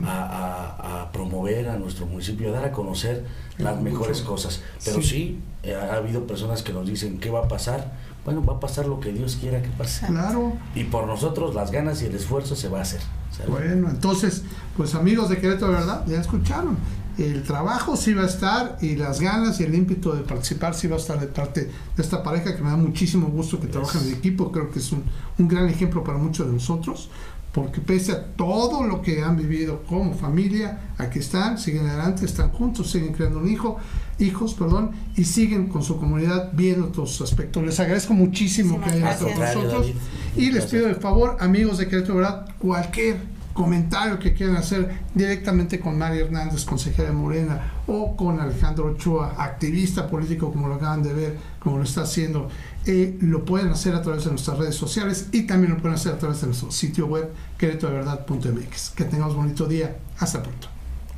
a, 0.04 1.02
a, 1.02 1.12
promover 1.12 1.68
a 1.68 1.78
nuestro 1.78 2.06
municipio, 2.06 2.48
a 2.48 2.52
dar 2.52 2.64
a 2.64 2.72
conocer 2.72 3.24
las 3.58 3.80
mejores 3.80 4.22
cosas. 4.22 4.62
Pero 4.84 5.00
sí, 5.00 5.38
eh, 5.62 5.74
ha 5.74 5.94
habido 5.94 6.26
personas 6.26 6.62
que 6.62 6.72
nos 6.72 6.86
dicen, 6.86 7.18
¿qué 7.18 7.30
va 7.30 7.40
a 7.40 7.48
pasar? 7.48 7.92
Bueno, 8.26 8.44
va 8.44 8.54
a 8.54 8.60
pasar 8.60 8.86
lo 8.86 8.98
que 8.98 9.12
Dios 9.12 9.38
quiera 9.40 9.62
que 9.62 9.68
pase. 9.68 10.04
Claro. 10.08 10.54
Y 10.74 10.82
por 10.82 11.06
nosotros 11.06 11.54
las 11.54 11.70
ganas 11.70 12.02
y 12.02 12.06
el 12.06 12.14
esfuerzo 12.16 12.56
se 12.56 12.68
va 12.68 12.80
a 12.80 12.82
hacer. 12.82 13.00
Bueno, 13.48 13.88
entonces, 13.88 14.42
pues 14.76 14.96
amigos 14.96 15.28
de 15.28 15.38
Querétaro, 15.38 15.72
¿verdad? 15.72 16.04
Ya 16.08 16.20
escucharon. 16.20 16.76
El 17.18 17.44
trabajo 17.44 17.96
sí 17.96 18.14
va 18.14 18.24
a 18.24 18.26
estar 18.26 18.78
y 18.80 18.96
las 18.96 19.20
ganas 19.20 19.60
y 19.60 19.62
el 19.62 19.76
ímpetu 19.76 20.12
de 20.12 20.22
participar 20.22 20.74
sí 20.74 20.88
va 20.88 20.96
a 20.96 20.98
estar 20.98 21.20
de 21.20 21.28
parte 21.28 21.70
de 21.96 22.02
esta 22.02 22.24
pareja 22.24 22.56
que 22.56 22.62
me 22.62 22.70
da 22.70 22.76
muchísimo 22.76 23.28
gusto 23.28 23.60
que 23.60 23.68
trabajen 23.68 24.02
en 24.08 24.14
equipo. 24.14 24.50
Creo 24.50 24.72
que 24.72 24.80
es 24.80 24.90
un, 24.90 25.04
un 25.38 25.46
gran 25.46 25.68
ejemplo 25.68 26.02
para 26.02 26.18
muchos 26.18 26.48
de 26.48 26.52
nosotros 26.52 27.08
porque 27.56 27.80
pese 27.80 28.12
a 28.12 28.22
todo 28.22 28.82
lo 28.82 29.00
que 29.00 29.22
han 29.22 29.34
vivido 29.34 29.82
como 29.84 30.12
familia, 30.12 30.90
aquí 30.98 31.20
están, 31.20 31.56
siguen 31.56 31.86
adelante, 31.86 32.26
están 32.26 32.50
juntos, 32.50 32.90
siguen 32.90 33.14
creando 33.14 33.38
un 33.38 33.48
hijo, 33.48 33.78
hijos, 34.18 34.55
perdón, 34.55 34.92
y 35.16 35.24
siguen 35.24 35.68
con 35.68 35.83
su 35.83 35.98
comunidad 35.98 36.50
viendo 36.52 36.88
todos 36.88 37.12
sus 37.12 37.31
aspectos. 37.31 37.62
Les 37.64 37.79
agradezco 37.81 38.14
muchísimo 38.14 38.81
que 38.81 38.90
hayan 38.90 39.09
estado 39.09 39.31
con 39.33 39.40
nosotros 39.40 39.87
y 40.37 40.50
les 40.50 40.66
pido 40.66 40.88
el 40.88 40.96
favor, 40.96 41.37
amigos 41.40 41.79
de 41.79 41.88
Querétaro, 41.88 42.16
¿verdad? 42.16 42.46
Cualquier 42.59 43.37
comentario 43.52 44.18
que 44.18 44.35
quieran 44.35 44.57
hacer 44.57 45.00
directamente 45.14 45.81
con 45.81 45.96
María 45.96 46.26
Hernández, 46.26 46.64
consejera 46.64 47.09
de 47.09 47.14
Morena, 47.14 47.72
o 47.87 48.14
con 48.14 48.38
Alejandro 48.38 48.92
Ochoa, 48.92 49.35
activista 49.38 50.07
político, 50.07 50.52
como 50.52 50.68
lo 50.68 50.74
acaban 50.74 51.02
de 51.02 51.14
ver, 51.14 51.38
como 51.59 51.79
lo 51.79 51.85
está 51.85 52.02
haciendo 52.02 52.48
eh, 52.87 53.18
lo 53.20 53.44
pueden 53.44 53.68
hacer 53.70 53.96
a 53.96 54.02
través 54.02 54.24
de 54.24 54.31
nuestras 54.31 54.59
redes 54.59 54.76
sociales 54.76 55.26
y 55.33 55.42
también 55.42 55.72
lo 55.72 55.79
pueden 55.81 55.96
hacer 55.96 56.12
a 56.12 56.18
través 56.18 56.40
de 56.40 56.46
nuestro 56.46 56.70
sitio 56.70 57.07
web 57.07 57.33
queretodeverdad.mx. 57.59 58.90
Que 58.90 59.05
tengamos 59.05 59.35
bonito 59.35 59.66
día. 59.66 59.96
Hasta 60.20 60.40
pronto. 60.40 60.68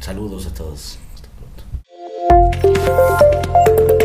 Saludos 0.00 0.46
a 0.46 0.54
todos. 0.54 0.98
Thank 2.30 2.64
you. 2.64 3.97